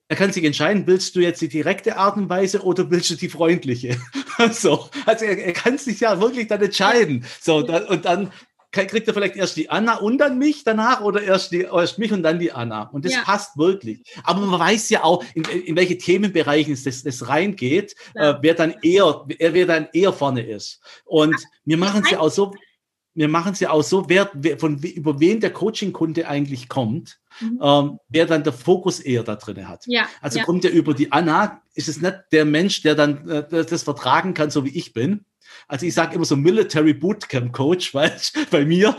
Er 0.07 0.15
kann 0.15 0.31
sich 0.31 0.43
entscheiden, 0.43 0.87
willst 0.87 1.15
du 1.15 1.19
jetzt 1.19 1.41
die 1.41 1.49
direkte 1.49 1.97
Art 1.97 2.17
und 2.17 2.29
Weise 2.29 2.63
oder 2.63 2.89
willst 2.89 3.11
du 3.11 3.15
die 3.15 3.29
freundliche? 3.29 3.95
so. 4.51 4.89
Also 5.05 5.25
er, 5.25 5.37
er 5.37 5.53
kann 5.53 5.77
sich 5.77 5.99
ja 5.99 6.19
wirklich 6.19 6.47
dann 6.47 6.61
entscheiden. 6.61 7.25
So, 7.39 7.61
dann, 7.61 7.85
und 7.85 8.05
dann 8.05 8.31
kriegt 8.71 9.07
er 9.07 9.13
vielleicht 9.13 9.35
erst 9.35 9.57
die 9.57 9.69
Anna 9.69 9.97
und 9.97 10.19
dann 10.19 10.37
mich 10.37 10.63
danach 10.63 11.01
oder 11.01 11.21
erst, 11.21 11.51
die, 11.51 11.61
erst 11.61 11.97
mich 11.97 12.11
und 12.11 12.23
dann 12.23 12.39
die 12.39 12.51
Anna. 12.51 12.83
Und 12.91 13.05
das 13.05 13.13
ja. 13.13 13.21
passt 13.21 13.57
wirklich. 13.57 14.01
Aber 14.23 14.41
man 14.41 14.59
weiß 14.59 14.89
ja 14.89 15.03
auch, 15.03 15.23
in, 15.33 15.43
in 15.43 15.75
welche 15.75 15.97
Themenbereiche 15.97 16.75
das, 16.75 17.03
das 17.03 17.27
reingeht, 17.27 17.95
ja. 18.15 18.31
äh, 18.31 18.37
wer 18.41 18.53
dann 18.53 18.75
eher, 18.81 19.25
wer 19.27 19.65
dann 19.65 19.89
eher 19.93 20.13
vorne 20.13 20.45
ist. 20.45 20.81
Und 21.05 21.35
wir 21.65 21.77
machen 21.77 22.03
es 22.03 22.11
ja 22.11 22.19
auch 22.19 22.29
so, 22.29 22.53
wir 23.13 23.27
machen 23.27 23.53
es 23.53 23.59
ja 23.59 23.71
auch 23.71 23.83
so, 23.83 24.07
wer, 24.07 24.29
wer, 24.33 24.57
von 24.57 24.77
über 24.77 25.19
wen 25.19 25.39
der 25.39 25.51
Coaching-Kunde 25.51 26.27
eigentlich 26.27 26.69
kommt, 26.69 27.19
mhm. 27.39 27.59
ähm, 27.61 27.99
wer 28.07 28.25
dann 28.25 28.43
der 28.43 28.53
Fokus 28.53 28.99
eher 28.99 29.23
da 29.23 29.35
drin 29.35 29.67
hat. 29.67 29.83
Ja, 29.87 30.07
also 30.21 30.39
ja. 30.39 30.45
kommt 30.45 30.63
er 30.65 30.71
über 30.71 30.93
die 30.93 31.11
Anna, 31.11 31.61
ist 31.73 31.89
es 31.89 32.01
nicht 32.01 32.15
der 32.31 32.45
Mensch, 32.45 32.81
der 32.81 32.95
dann 32.95 33.27
äh, 33.27 33.65
das 33.65 33.83
vertragen 33.83 34.33
kann, 34.33 34.51
so 34.51 34.63
wie 34.63 34.77
ich 34.77 34.93
bin, 34.93 35.25
Also 35.67 35.85
ich 35.85 35.93
sage 35.93 36.15
immer 36.15 36.25
so 36.25 36.35
Military 36.35 36.93
Bootcamp 36.93 37.53
Coach, 37.53 37.93
weil 37.93 38.15
bei 38.51 38.65
mir. 38.65 38.95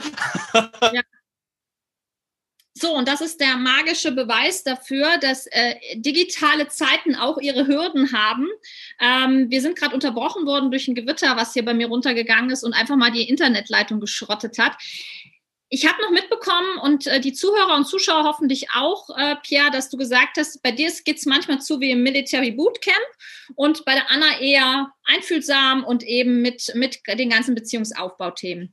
Ja. 0.54 1.02
So, 2.80 2.96
und 2.96 3.06
das 3.08 3.20
ist 3.20 3.40
der 3.42 3.58
magische 3.58 4.10
Beweis 4.10 4.64
dafür, 4.64 5.18
dass 5.18 5.46
äh, 5.48 5.74
digitale 5.96 6.68
Zeiten 6.68 7.14
auch 7.14 7.36
ihre 7.36 7.66
Hürden 7.66 8.12
haben. 8.12 8.48
Ähm, 8.98 9.50
wir 9.50 9.60
sind 9.60 9.76
gerade 9.76 9.94
unterbrochen 9.94 10.46
worden 10.46 10.70
durch 10.70 10.88
ein 10.88 10.94
Gewitter, 10.94 11.36
was 11.36 11.52
hier 11.52 11.64
bei 11.64 11.74
mir 11.74 11.88
runtergegangen 11.88 12.48
ist 12.48 12.64
und 12.64 12.72
einfach 12.72 12.96
mal 12.96 13.10
die 13.10 13.28
Internetleitung 13.28 14.00
geschrottet 14.00 14.58
hat. 14.58 14.78
Ich 15.68 15.86
habe 15.86 16.02
noch 16.02 16.10
mitbekommen 16.10 16.78
und 16.82 17.06
äh, 17.06 17.20
die 17.20 17.34
Zuhörer 17.34 17.76
und 17.76 17.84
Zuschauer 17.84 18.24
hoffentlich 18.24 18.68
auch, 18.74 19.10
äh, 19.16 19.36
Pierre, 19.46 19.70
dass 19.70 19.90
du 19.90 19.98
gesagt 19.98 20.38
hast, 20.38 20.62
bei 20.62 20.72
dir 20.72 20.90
geht 21.04 21.18
es 21.18 21.26
manchmal 21.26 21.60
zu 21.60 21.80
wie 21.80 21.90
im 21.90 22.02
Military 22.02 22.50
Bootcamp 22.50 22.96
und 23.56 23.84
bei 23.84 23.92
der 23.92 24.10
Anna 24.10 24.40
eher 24.40 24.90
einfühlsam 25.04 25.84
und 25.84 26.02
eben 26.02 26.42
mit, 26.42 26.72
mit 26.74 27.00
den 27.06 27.30
ganzen 27.30 27.54
Beziehungsaufbauthemen. 27.54 28.72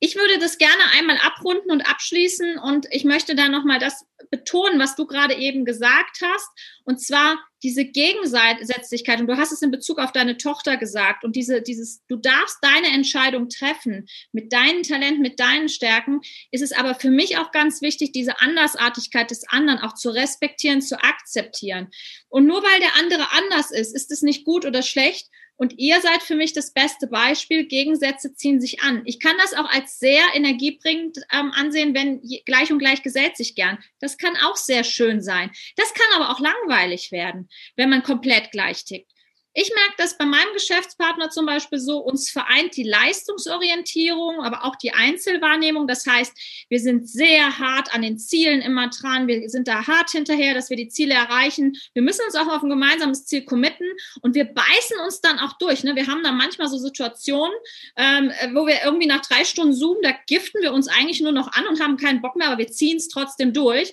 Ich 0.00 0.16
würde 0.16 0.38
das 0.38 0.58
gerne 0.58 0.82
einmal 0.98 1.18
abrunden 1.18 1.70
und 1.70 1.82
abschließen 1.82 2.58
und 2.58 2.86
ich 2.90 3.04
möchte 3.04 3.34
da 3.34 3.48
nochmal 3.48 3.78
das 3.78 4.04
betonen, 4.30 4.78
was 4.78 4.96
du 4.96 5.06
gerade 5.06 5.34
eben 5.34 5.64
gesagt 5.64 6.20
hast, 6.22 6.48
und 6.84 7.00
zwar 7.00 7.38
diese 7.62 7.84
Gegensätzlichkeit. 7.84 9.20
Und 9.20 9.28
du 9.28 9.36
hast 9.36 9.52
es 9.52 9.62
in 9.62 9.70
Bezug 9.70 9.98
auf 9.98 10.10
deine 10.12 10.36
Tochter 10.36 10.76
gesagt 10.76 11.24
und 11.24 11.36
diese, 11.36 11.62
dieses, 11.62 12.04
du 12.08 12.16
darfst 12.16 12.58
deine 12.62 12.88
Entscheidung 12.88 13.48
treffen 13.48 14.06
mit 14.32 14.52
deinen 14.52 14.82
Talenten, 14.82 15.22
mit 15.22 15.38
deinen 15.38 15.68
Stärken. 15.68 16.20
Ist 16.50 16.62
es 16.62 16.72
aber 16.72 16.94
für 16.94 17.10
mich 17.10 17.38
auch 17.38 17.52
ganz 17.52 17.82
wichtig, 17.82 18.12
diese 18.12 18.40
Andersartigkeit 18.40 19.30
des 19.30 19.48
anderen 19.48 19.78
auch 19.80 19.94
zu 19.94 20.10
respektieren, 20.10 20.82
zu 20.82 21.00
akzeptieren. 21.00 21.88
Und 22.28 22.46
nur 22.46 22.62
weil 22.62 22.80
der 22.80 22.96
andere 22.98 23.30
anders 23.32 23.70
ist, 23.70 23.94
ist 23.94 24.10
es 24.10 24.22
nicht 24.22 24.44
gut 24.44 24.64
oder 24.64 24.82
schlecht, 24.82 25.28
und 25.56 25.78
ihr 25.78 26.00
seid 26.00 26.22
für 26.22 26.34
mich 26.34 26.52
das 26.52 26.72
beste 26.72 27.06
Beispiel. 27.06 27.66
Gegensätze 27.66 28.34
ziehen 28.34 28.60
sich 28.60 28.82
an. 28.82 29.02
Ich 29.04 29.20
kann 29.20 29.36
das 29.38 29.54
auch 29.54 29.70
als 29.70 29.98
sehr 29.98 30.22
energiebringend 30.34 31.18
ähm, 31.32 31.52
ansehen, 31.54 31.94
wenn 31.94 32.20
gleich 32.46 32.72
und 32.72 32.78
gleich 32.78 33.02
gesellt 33.02 33.36
sich 33.36 33.54
gern. 33.54 33.78
Das 34.00 34.18
kann 34.18 34.36
auch 34.44 34.56
sehr 34.56 34.82
schön 34.84 35.22
sein. 35.22 35.50
Das 35.76 35.94
kann 35.94 36.20
aber 36.20 36.30
auch 36.30 36.40
langweilig 36.40 37.12
werden, 37.12 37.48
wenn 37.76 37.90
man 37.90 38.02
komplett 38.02 38.50
gleich 38.50 38.84
tickt. 38.84 39.12
Ich 39.54 39.70
merke 39.74 39.94
das 39.98 40.16
bei 40.16 40.24
meinem 40.24 40.52
Geschäftspartner 40.54 41.28
zum 41.28 41.44
Beispiel 41.44 41.78
so, 41.78 41.98
uns 41.98 42.30
vereint 42.30 42.74
die 42.74 42.84
Leistungsorientierung, 42.84 44.42
aber 44.42 44.64
auch 44.64 44.76
die 44.76 44.92
Einzelwahrnehmung. 44.92 45.86
Das 45.86 46.06
heißt, 46.06 46.32
wir 46.70 46.80
sind 46.80 47.06
sehr 47.06 47.58
hart 47.58 47.94
an 47.94 48.00
den 48.00 48.18
Zielen 48.18 48.62
immer 48.62 48.88
dran. 48.88 49.26
Wir 49.26 49.50
sind 49.50 49.68
da 49.68 49.86
hart 49.86 50.10
hinterher, 50.10 50.54
dass 50.54 50.70
wir 50.70 50.78
die 50.78 50.88
Ziele 50.88 51.12
erreichen. 51.12 51.76
Wir 51.92 52.02
müssen 52.02 52.24
uns 52.24 52.34
auch 52.34 52.48
auf 52.48 52.62
ein 52.62 52.70
gemeinsames 52.70 53.26
Ziel 53.26 53.44
committen 53.44 53.86
und 54.22 54.34
wir 54.34 54.44
beißen 54.44 54.98
uns 55.04 55.20
dann 55.20 55.38
auch 55.38 55.52
durch. 55.58 55.84
Ne? 55.84 55.94
Wir 55.96 56.06
haben 56.06 56.22
da 56.22 56.32
manchmal 56.32 56.68
so 56.68 56.78
Situationen, 56.78 57.54
ähm, 57.96 58.32
wo 58.54 58.66
wir 58.66 58.76
irgendwie 58.84 59.06
nach 59.06 59.20
drei 59.20 59.44
Stunden 59.44 59.74
zoomen, 59.74 60.02
da 60.02 60.12
giften 60.26 60.62
wir 60.62 60.72
uns 60.72 60.88
eigentlich 60.88 61.20
nur 61.20 61.32
noch 61.32 61.52
an 61.52 61.66
und 61.66 61.80
haben 61.80 61.98
keinen 61.98 62.22
Bock 62.22 62.36
mehr, 62.36 62.48
aber 62.48 62.58
wir 62.58 62.68
ziehen 62.68 62.96
es 62.96 63.08
trotzdem 63.08 63.52
durch. 63.52 63.92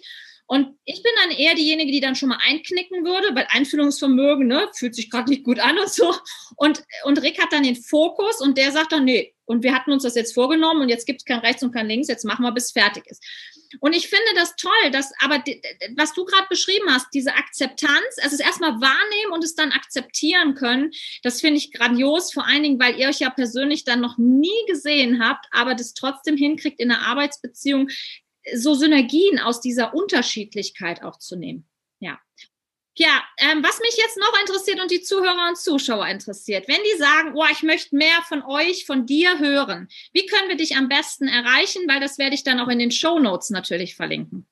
Und 0.52 0.80
ich 0.84 1.04
bin 1.04 1.12
dann 1.22 1.30
eher 1.30 1.54
diejenige, 1.54 1.92
die 1.92 2.00
dann 2.00 2.16
schon 2.16 2.30
mal 2.30 2.40
einknicken 2.44 3.06
würde, 3.06 3.36
weil 3.36 3.46
Einfühlungsvermögen, 3.52 4.48
ne, 4.48 4.68
fühlt 4.74 4.96
sich 4.96 5.12
gerade 5.12 5.30
nicht 5.30 5.44
gut 5.44 5.60
an 5.60 5.78
und 5.78 5.92
so. 5.92 6.12
Und, 6.56 6.84
und 7.04 7.22
Rick 7.22 7.40
hat 7.40 7.54
dann 7.54 7.62
den 7.62 7.76
Fokus 7.76 8.42
und 8.42 8.58
der 8.58 8.72
sagt 8.72 8.92
dann, 8.92 9.06
nee, 9.06 9.36
und 9.46 9.62
wir 9.62 9.76
hatten 9.76 9.92
uns 9.92 10.02
das 10.02 10.16
jetzt 10.16 10.34
vorgenommen 10.34 10.82
und 10.82 10.90
jetzt 10.90 11.06
gibt 11.06 11.22
es 11.22 11.26
kein 11.26 11.38
rechts 11.38 11.62
und 11.62 11.72
kein 11.72 11.86
links, 11.86 12.08
jetzt 12.08 12.26
machen 12.26 12.42
wir, 12.42 12.52
bis 12.52 12.72
fertig 12.72 13.06
ist. 13.06 13.24
Und 13.80 13.96
ich 13.96 14.10
finde 14.10 14.26
das 14.34 14.56
toll, 14.56 14.90
dass 14.92 15.12
aber 15.22 15.44
was 15.96 16.14
du 16.14 16.26
gerade 16.26 16.48
beschrieben 16.50 16.88
hast, 16.90 17.10
diese 17.14 17.36
Akzeptanz, 17.36 18.18
also 18.24 18.34
es 18.34 18.40
erstmal 18.40 18.82
wahrnehmen 18.82 19.32
und 19.32 19.44
es 19.44 19.54
dann 19.54 19.72
akzeptieren 19.72 20.56
können, 20.56 20.90
das 21.22 21.42
finde 21.42 21.58
ich 21.60 21.72
grandios, 21.72 22.34
vor 22.34 22.48
allen 22.48 22.64
Dingen, 22.64 22.80
weil 22.80 23.00
ihr 23.00 23.08
euch 23.08 23.20
ja 23.20 23.30
persönlich 23.30 23.84
dann 23.84 24.02
noch 24.02 24.18
nie 24.18 24.66
gesehen 24.68 25.24
habt, 25.24 25.46
aber 25.52 25.76
das 25.76 25.94
trotzdem 25.94 26.38
hinkriegt 26.38 26.80
in 26.80 26.90
einer 26.90 27.06
Arbeitsbeziehung, 27.06 27.90
so 28.56 28.74
Synergien 28.74 29.40
aus 29.40 29.62
dieser 29.62 29.94
Unterschiedlichkeit 29.94 31.04
auch 31.04 31.18
zu 31.18 31.36
nehmen. 31.36 31.68
Ja. 32.00 32.20
Ja, 32.98 33.24
ähm, 33.38 33.64
was 33.64 33.80
mich 33.80 33.96
jetzt 33.98 34.18
noch 34.18 34.38
interessiert 34.42 34.82
und 34.82 34.92
die 34.92 35.02
Zuhörer 35.02 35.48
und 35.48 35.58
Zuschauer 35.58 36.06
interessiert, 36.08 36.68
wenn 36.68 36.82
die 36.84 36.98
sagen, 36.98 37.32
oh, 37.34 37.46
ich 37.50 37.64
möchte 37.64 37.96
mehr 37.96 38.22
von 38.28 38.44
euch, 38.44 38.86
von 38.86 39.06
dir 39.06 39.40
hören, 39.40 39.88
wie 40.12 40.26
können 40.26 40.50
wir 40.50 40.58
dich 40.58 40.76
am 40.76 40.90
besten 40.90 41.30
erreichen? 41.30 41.84
Weil 41.88 42.02
das 42.02 42.18
werde 42.18 42.36
ich 42.36 42.44
dann 42.44 42.60
auch 42.60 42.68
in 42.68 42.80
den 42.80 42.92
Show 42.92 43.20
Notes 43.20 43.52
natürlich 43.52 43.96
verlinken. 43.96 44.46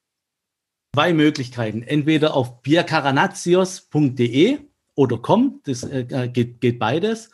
Zwei 0.95 1.12
Möglichkeiten. 1.13 1.83
Entweder 1.83 2.36
auf 2.36 2.62
bierkaranatios.de 2.62 4.60
oder 4.95 5.17
com, 5.17 5.62
das 5.65 5.83
äh, 5.83 6.29
geht, 6.31 6.62
geht 6.62 6.79
beides, 6.79 7.29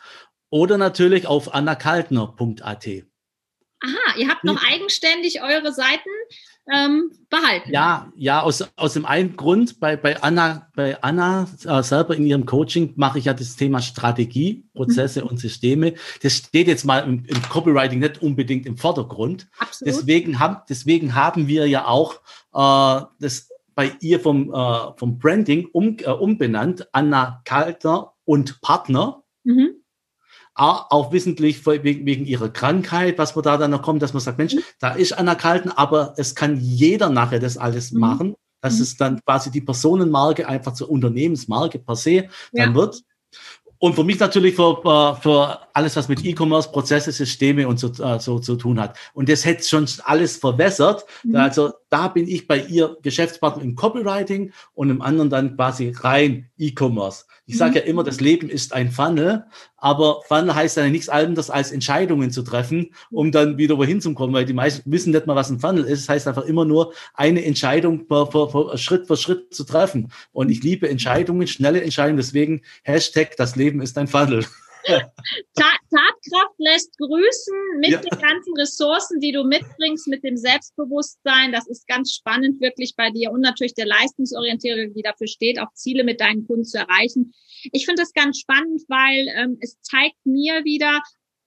oder 0.50 0.78
natürlich 0.78 1.26
auf 1.26 1.54
annakaltner.at. 1.54 2.88
Aha, 3.80 4.16
ihr 4.18 4.28
habt 4.28 4.44
noch 4.44 4.62
eigenständig 4.64 5.42
eure 5.42 5.72
Seiten 5.72 6.10
ähm, 6.72 7.12
behalten. 7.28 7.70
Ja, 7.72 8.12
ja, 8.16 8.40
aus, 8.40 8.64
aus 8.76 8.94
dem 8.94 9.04
einen 9.04 9.36
Grund, 9.36 9.80
bei, 9.80 9.96
bei 9.96 10.22
Anna, 10.22 10.68
bei 10.74 11.00
Anna 11.02 11.46
äh, 11.64 11.82
selber 11.82 12.16
in 12.16 12.26
ihrem 12.26 12.46
Coaching 12.46 12.94
mache 12.96 13.18
ich 13.18 13.26
ja 13.26 13.34
das 13.34 13.56
Thema 13.56 13.80
Strategie, 13.80 14.64
Prozesse 14.74 15.22
mhm. 15.22 15.28
und 15.28 15.40
Systeme. 15.40 15.94
Das 16.22 16.34
steht 16.34 16.68
jetzt 16.68 16.84
mal 16.84 17.00
im, 17.00 17.24
im, 17.26 17.42
Copywriting 17.42 17.98
nicht 17.98 18.22
unbedingt 18.22 18.66
im 18.66 18.76
Vordergrund. 18.76 19.48
Absolut. 19.58 19.94
Deswegen, 19.94 20.38
haben, 20.38 20.58
deswegen 20.68 21.14
haben 21.14 21.48
wir 21.48 21.66
ja 21.66 21.86
auch 21.86 22.14
äh, 22.54 23.04
das 23.20 23.48
bei 23.74 23.92
ihr 24.00 24.20
vom, 24.20 24.54
äh, 24.54 24.96
vom 24.96 25.18
Branding 25.18 25.68
um, 25.72 25.96
äh, 25.98 26.10
umbenannt, 26.10 26.88
Anna 26.92 27.42
Kalter 27.44 28.14
und 28.24 28.60
Partner. 28.60 29.22
Mhm 29.42 29.83
auch 30.54 31.12
wissentlich 31.12 31.66
wegen, 31.66 32.06
wegen 32.06 32.26
ihrer 32.26 32.48
Krankheit, 32.48 33.18
was 33.18 33.34
man 33.34 33.42
da 33.42 33.56
dann 33.56 33.72
noch 33.72 33.82
kommt, 33.82 34.02
dass 34.02 34.12
man 34.12 34.20
sagt, 34.20 34.38
Mensch, 34.38 34.54
mhm. 34.54 34.62
da 34.78 34.94
ist 34.94 35.12
anerkalten, 35.12 35.72
aber 35.72 36.14
es 36.16 36.34
kann 36.34 36.60
jeder 36.60 37.10
nachher 37.10 37.40
das 37.40 37.58
alles 37.58 37.90
mhm. 37.90 38.00
machen, 38.00 38.34
dass 38.60 38.76
mhm. 38.76 38.82
es 38.82 38.96
dann 38.96 39.20
quasi 39.24 39.50
die 39.50 39.60
Personenmarke 39.60 40.48
einfach 40.48 40.74
zur 40.74 40.90
Unternehmensmarke 40.90 41.78
per 41.78 41.96
se 41.96 42.28
dann 42.52 42.70
ja. 42.70 42.74
wird. 42.74 43.02
Und 43.84 43.96
für 43.96 44.02
mich 44.02 44.18
natürlich 44.18 44.54
für, 44.54 44.80
äh, 44.82 45.20
für 45.20 45.58
alles, 45.74 45.94
was 45.94 46.08
mit 46.08 46.24
E-Commerce, 46.24 46.70
Prozesse, 46.70 47.12
Systeme 47.12 47.68
und 47.68 47.78
so, 47.78 47.88
äh, 48.02 48.18
so 48.18 48.38
zu 48.38 48.56
tun 48.56 48.80
hat. 48.80 48.96
Und 49.12 49.28
das 49.28 49.44
hätte 49.44 49.62
schon 49.62 49.86
alles 50.04 50.38
verwässert. 50.38 51.04
Mhm. 51.22 51.36
Also 51.36 51.70
da 51.90 52.08
bin 52.08 52.26
ich 52.26 52.48
bei 52.48 52.60
ihr 52.60 52.96
Geschäftspartner 53.02 53.62
im 53.62 53.74
Copywriting 53.74 54.52
und 54.72 54.88
im 54.88 55.02
anderen 55.02 55.28
dann 55.28 55.56
quasi 55.56 55.92
rein 56.00 56.48
E-Commerce. 56.56 57.26
Ich 57.46 57.58
sage 57.58 57.80
ja 57.80 57.84
mhm. 57.84 57.90
immer, 57.90 58.04
das 58.04 58.20
Leben 58.20 58.48
ist 58.48 58.72
ein 58.72 58.90
Funnel, 58.90 59.44
aber 59.76 60.22
Funnel 60.26 60.54
heißt 60.54 60.78
ja 60.78 60.88
nichts 60.88 61.10
anderes 61.10 61.50
als 61.50 61.70
Entscheidungen 61.70 62.30
zu 62.30 62.42
treffen, 62.42 62.94
um 63.10 63.32
dann 63.32 63.58
wieder 63.58 63.76
wohin 63.76 64.00
zu 64.00 64.14
kommen, 64.14 64.32
weil 64.32 64.46
die 64.46 64.54
meisten 64.54 64.90
wissen 64.90 65.12
nicht 65.12 65.26
mal, 65.26 65.36
was 65.36 65.50
ein 65.50 65.60
Funnel 65.60 65.84
ist. 65.84 66.04
Das 66.04 66.08
heißt 66.08 66.28
einfach 66.28 66.46
immer 66.46 66.64
nur 66.64 66.94
eine 67.12 67.44
Entscheidung 67.44 68.06
per, 68.06 68.24
per, 68.26 68.46
per 68.46 68.78
Schritt 68.78 69.06
für 69.06 69.18
Schritt 69.18 69.52
zu 69.52 69.64
treffen. 69.64 70.10
Und 70.32 70.50
ich 70.50 70.62
liebe 70.62 70.88
Entscheidungen, 70.88 71.46
schnelle 71.46 71.82
Entscheidungen. 71.82 72.16
Deswegen 72.16 72.62
Hashtag, 72.82 73.36
das 73.36 73.56
Leben 73.56 73.73
ist 73.80 73.96
ein 73.98 74.06
Funnel. 74.06 74.44
Tatkraft 74.84 76.54
lässt 76.58 76.96
grüßen 76.98 77.78
mit 77.78 77.90
ja. 77.90 78.00
den 78.00 78.18
ganzen 78.20 78.54
Ressourcen, 78.58 79.18
die 79.20 79.32
du 79.32 79.44
mitbringst, 79.44 80.08
mit 80.08 80.22
dem 80.24 80.36
Selbstbewusstsein. 80.36 81.52
Das 81.52 81.66
ist 81.68 81.86
ganz 81.86 82.12
spannend 82.12 82.60
wirklich 82.60 82.94
bei 82.96 83.10
dir 83.10 83.30
und 83.30 83.40
natürlich 83.40 83.74
der 83.74 83.86
Leistungsorientierung, 83.86 84.92
die 84.92 85.02
dafür 85.02 85.26
steht, 85.26 85.58
auch 85.58 85.72
Ziele 85.74 86.04
mit 86.04 86.20
deinen 86.20 86.46
Kunden 86.46 86.64
zu 86.64 86.78
erreichen. 86.78 87.32
Ich 87.72 87.86
finde 87.86 88.02
das 88.02 88.12
ganz 88.12 88.38
spannend, 88.38 88.82
weil 88.88 89.28
ähm, 89.36 89.58
es 89.60 89.80
zeigt 89.80 90.24
mir 90.24 90.64
wieder, 90.64 91.00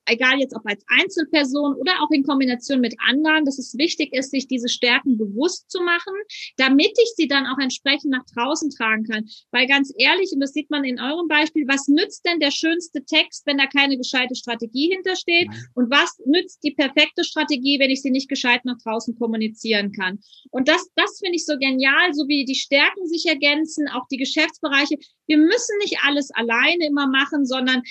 egal 0.07 0.39
jetzt 0.39 0.55
ob 0.55 0.65
als 0.65 0.83
Einzelperson 0.87 1.75
oder 1.75 2.01
auch 2.01 2.11
in 2.11 2.23
Kombination 2.23 2.79
mit 2.81 2.95
anderen, 3.07 3.45
dass 3.45 3.59
es 3.59 3.77
wichtig 3.77 4.13
ist, 4.13 4.31
sich 4.31 4.47
diese 4.47 4.69
Stärken 4.69 5.17
bewusst 5.17 5.69
zu 5.69 5.81
machen, 5.81 6.13
damit 6.57 6.91
ich 7.01 7.13
sie 7.15 7.27
dann 7.27 7.45
auch 7.45 7.59
entsprechend 7.59 8.11
nach 8.11 8.25
draußen 8.33 8.69
tragen 8.71 9.03
kann. 9.03 9.27
Weil 9.51 9.67
ganz 9.67 9.93
ehrlich, 9.97 10.31
und 10.33 10.39
das 10.39 10.53
sieht 10.53 10.69
man 10.69 10.83
in 10.83 10.99
eurem 10.99 11.27
Beispiel, 11.27 11.67
was 11.67 11.87
nützt 11.87 12.25
denn 12.25 12.39
der 12.39 12.51
schönste 12.51 13.03
Text, 13.05 13.45
wenn 13.45 13.57
da 13.57 13.67
keine 13.67 13.97
gescheite 13.97 14.35
Strategie 14.35 14.91
hintersteht? 14.93 15.49
Und 15.73 15.91
was 15.91 16.17
nützt 16.25 16.63
die 16.63 16.71
perfekte 16.71 17.23
Strategie, 17.23 17.79
wenn 17.79 17.91
ich 17.91 18.01
sie 18.01 18.11
nicht 18.11 18.29
gescheit 18.29 18.65
nach 18.65 18.77
draußen 18.83 19.17
kommunizieren 19.17 19.91
kann? 19.91 20.19
Und 20.51 20.67
das, 20.67 20.89
das 20.95 21.19
finde 21.19 21.35
ich 21.35 21.45
so 21.45 21.57
genial, 21.57 22.13
so 22.13 22.27
wie 22.27 22.45
die 22.45 22.55
Stärken 22.55 23.07
sich 23.07 23.25
ergänzen, 23.25 23.87
auch 23.89 24.07
die 24.09 24.17
Geschäftsbereiche. 24.17 24.95
Wir 25.27 25.37
müssen 25.37 25.77
nicht 25.79 25.97
alles 26.05 26.31
alleine 26.31 26.87
immer 26.87 27.07
machen, 27.07 27.45
sondern 27.45 27.83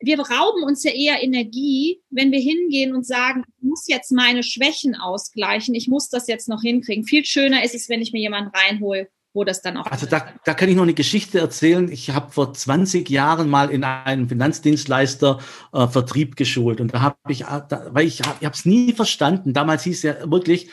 wir 0.00 0.18
rauben 0.18 0.62
uns 0.64 0.82
ja 0.82 0.92
eher 0.92 1.22
Energie, 1.22 2.00
wenn 2.10 2.32
wir 2.32 2.40
hingehen 2.40 2.94
und 2.94 3.06
sagen, 3.06 3.44
ich 3.46 3.62
muss 3.62 3.86
jetzt 3.86 4.10
meine 4.12 4.42
Schwächen 4.42 4.94
ausgleichen, 4.94 5.74
ich 5.74 5.88
muss 5.88 6.08
das 6.08 6.26
jetzt 6.26 6.48
noch 6.48 6.62
hinkriegen. 6.62 7.04
Viel 7.04 7.24
schöner 7.24 7.62
ist 7.62 7.74
es, 7.74 7.88
wenn 7.88 8.00
ich 8.00 8.12
mir 8.12 8.20
jemanden 8.20 8.50
reinhole, 8.56 9.08
wo 9.34 9.44
das 9.44 9.60
dann 9.60 9.76
auch. 9.76 9.86
Also 9.86 10.06
da, 10.06 10.32
da 10.44 10.54
kann 10.54 10.70
ich 10.70 10.76
noch 10.76 10.84
eine 10.84 10.94
Geschichte 10.94 11.38
erzählen. 11.38 11.90
Ich 11.92 12.10
habe 12.10 12.32
vor 12.32 12.54
20 12.54 13.08
Jahren 13.10 13.50
mal 13.50 13.70
in 13.70 13.84
einem 13.84 14.28
Finanzdienstleister 14.28 15.38
äh, 15.72 15.86
Vertrieb 15.86 16.36
geschult 16.36 16.80
und 16.80 16.94
da 16.94 17.02
habe 17.02 17.16
ich, 17.28 17.40
da, 17.40 17.88
weil 17.90 18.06
ich, 18.06 18.20
ich 18.20 18.26
habe 18.26 18.54
es 18.54 18.64
nie 18.64 18.92
verstanden. 18.94 19.52
Damals 19.52 19.84
hieß 19.84 20.02
ja 20.02 20.30
wirklich, 20.30 20.70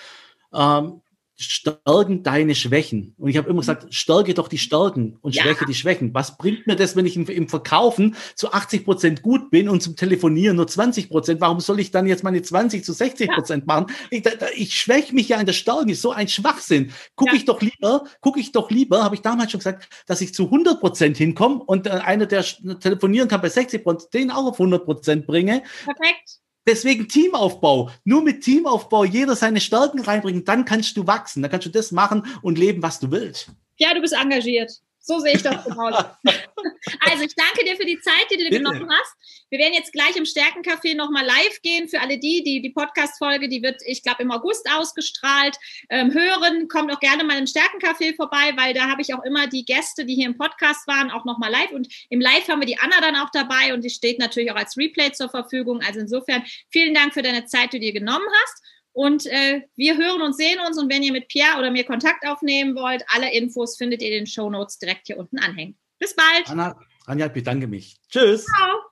ähm, 0.54 1.02
stärken 1.38 2.23
deine 2.23 2.56
Schwächen. 2.56 3.13
Und 3.17 3.30
ich 3.30 3.38
habe 3.38 3.50
immer 3.50 3.60
gesagt, 3.60 3.93
stärke 3.93 4.34
doch 4.34 4.47
die 4.47 4.58
Stärken 4.58 5.17
und 5.21 5.36
ja. 5.36 5.43
schwäche 5.43 5.65
die 5.65 5.76
Schwächen. 5.76 6.13
Was 6.13 6.38
bringt 6.38 6.65
mir 6.65 6.76
das, 6.76 6.95
wenn 6.95 7.06
ich 7.06 7.15
im, 7.15 7.47
Verkaufen 7.47 8.15
zu 8.36 8.52
80 8.52 8.84
Prozent 8.84 9.21
gut 9.21 9.52
bin 9.52 9.69
und 9.69 9.82
zum 9.82 9.95
Telefonieren 9.95 10.58
nur 10.58 10.67
20 10.67 11.10
Prozent? 11.10 11.39
Warum 11.39 11.60
soll 11.60 11.80
ich 11.80 11.91
dann 11.91 12.08
jetzt 12.08 12.23
meine 12.23 12.41
20 12.41 12.84
zu 12.84 12.91
60 12.91 13.30
Prozent 13.30 13.63
ja. 13.67 13.73
machen? 13.73 13.93
Ich, 14.10 14.23
ich 14.56 14.73
schwäche 14.73 15.13
mich 15.13 15.30
ja 15.30 15.39
in 15.39 15.45
der 15.45 15.54
Stärke. 15.54 15.67
Ist 15.91 16.02
so 16.02 16.12
ein 16.12 16.28
Schwachsinn. 16.28 16.91
Gucke 17.15 17.32
ja. 17.32 17.38
ich 17.38 17.45
doch 17.45 17.62
lieber, 17.62 18.06
gucke 18.21 18.39
ich 18.39 18.52
doch 18.52 18.71
lieber, 18.71 19.04
habe 19.04 19.15
ich 19.15 19.21
damals 19.21 19.52
schon 19.52 19.60
gesagt, 19.60 19.89
dass 20.08 20.21
ich 20.21 20.34
zu 20.34 20.45
100 20.45 20.80
Prozent 20.80 21.17
hinkomme 21.17 21.63
und 21.63 21.88
äh, 21.88 21.91
einer, 21.91 22.26
der 22.26 22.43
telefonieren 22.80 23.28
kann 23.28 23.41
bei 23.41 23.50
60 23.50 23.84
Prozent, 23.84 24.13
den 24.13 24.32
auch 24.32 24.45
auf 24.45 24.60
100 24.60 24.86
Prozent 24.86 25.28
bringe. 25.28 25.62
Perfekt. 25.84 26.39
Deswegen 26.67 27.08
Teamaufbau. 27.08 27.89
Nur 28.03 28.21
mit 28.21 28.43
Teamaufbau 28.43 29.06
jeder 29.06 29.36
seine 29.36 29.62
Stärken 29.62 30.01
reinbringen, 30.01 30.43
dann 30.43 30.65
kannst 30.65 30.97
du 30.97 31.08
wachsen. 31.08 31.41
Dann 31.41 31.49
kannst 31.49 31.65
du 31.65 31.71
das 31.71 31.91
machen 31.91 32.25
und 32.41 32.58
leben, 32.58 32.84
was 32.84 32.99
du 32.99 33.10
willst. 33.10 33.51
Ja, 33.77 33.93
du 33.93 34.01
bist 34.01 34.13
engagiert. 34.13 34.71
So 35.08 35.20
sehe 35.20 35.36
ich 35.36 35.41
das 35.41 35.63
genauso. 35.63 36.04
also 36.26 37.24
ich 37.24 37.34
danke 37.34 37.63
dir 37.63 37.78
für 37.78 37.86
die 37.86 37.98
Zeit, 38.02 38.26
die 38.30 38.36
du 38.36 38.50
dir 38.50 38.58
genommen 38.58 38.89
hast. 38.91 39.15
Wir 39.50 39.58
werden 39.58 39.74
jetzt 39.74 39.93
gleich 39.93 40.17
im 40.17 40.26
Stärkencafé 40.26 40.98
nochmal 40.98 41.26
live 41.26 41.62
gehen. 41.62 41.88
Für 41.88 42.02
alle 42.02 42.17
die, 42.17 42.43
die 42.43 42.62
die 42.62 42.72
Podcast-Folge, 42.72 43.48
die 43.48 43.63
wird, 43.63 43.82
ich 43.86 44.04
glaube, 44.04 44.24
im 44.24 44.32
August 44.32 44.70
ausgestrahlt, 44.70 45.56
ähm, 45.89 46.13
hören. 46.13 46.67
Kommt 46.67 46.91
auch 46.91 47.00
gerne 47.00 47.24
mal 47.24 47.38
im 47.38 47.46
Stärkencafé 47.46 48.17
vorbei, 48.17 48.52
weil 48.58 48.74
da 48.74 48.89
habe 48.89 49.02
ich 49.02 49.13
auch 49.13 49.24
immer 49.24 49.48
die 49.48 49.63
Gäste, 49.63 50.04
die 50.04 50.15
hier 50.15 50.26
im 50.26 50.38
Podcast 50.38 50.86
waren, 50.88 51.10
auch 51.10 51.24
nochmal 51.24 51.52
live. 51.52 51.72
Und 51.72 51.88
im 52.10 52.20
Live 52.20 52.50
haben 52.50 52.60
wir 52.60 52.67
die 52.67 52.78
Anna 52.78 53.00
dann 53.00 53.15
auch 53.15 53.30
dabei 53.32 53.74
und 53.74 53.86
die 53.86 53.89
steht 53.89 54.20
natürlich 54.20 54.52
auch 54.52 54.58
als 54.58 54.76
Replay 54.76 55.13
zur 55.13 55.30
Verfügung. 55.30 55.80
Also 55.88 56.02
insofern 56.02 56.43
vielen 56.70 56.93
Dank 56.93 57.13
für 57.13 57.22
deine 57.22 57.46
Zeit, 57.46 57.72
die 57.72 57.80
du 57.80 57.86
dir 57.86 57.93
genommen 57.93 58.28
hast. 58.43 58.62
Und 58.98 59.28
äh, 59.28 59.62
wir 59.76 59.96
hören 59.96 60.24
und 60.24 60.36
sehen 60.36 60.60
uns. 60.68 60.80
Und 60.80 60.92
wenn 60.92 61.04
ihr 61.04 61.12
mit 61.12 61.28
Pierre 61.28 61.60
oder 61.60 61.70
mir 61.70 61.84
Kontakt 61.84 62.26
aufnehmen 62.26 62.76
wollt, 62.76 63.06
alle 63.14 63.32
Infos 63.32 63.78
findet 63.78 64.02
ihr 64.02 64.08
in 64.08 64.14
den 64.22 64.26
Show 64.26 64.50
Notes 64.50 64.80
direkt 64.80 65.06
hier 65.06 65.20
unten 65.20 65.38
anhängen. 65.38 65.78
Bis 66.00 66.16
bald. 66.16 66.50
Anna, 66.50 66.76
Anja, 67.06 67.28
ich 67.28 67.32
bedanke 67.32 67.68
mich. 67.68 67.98
Tschüss. 68.10 68.46
Ciao. 68.46 68.87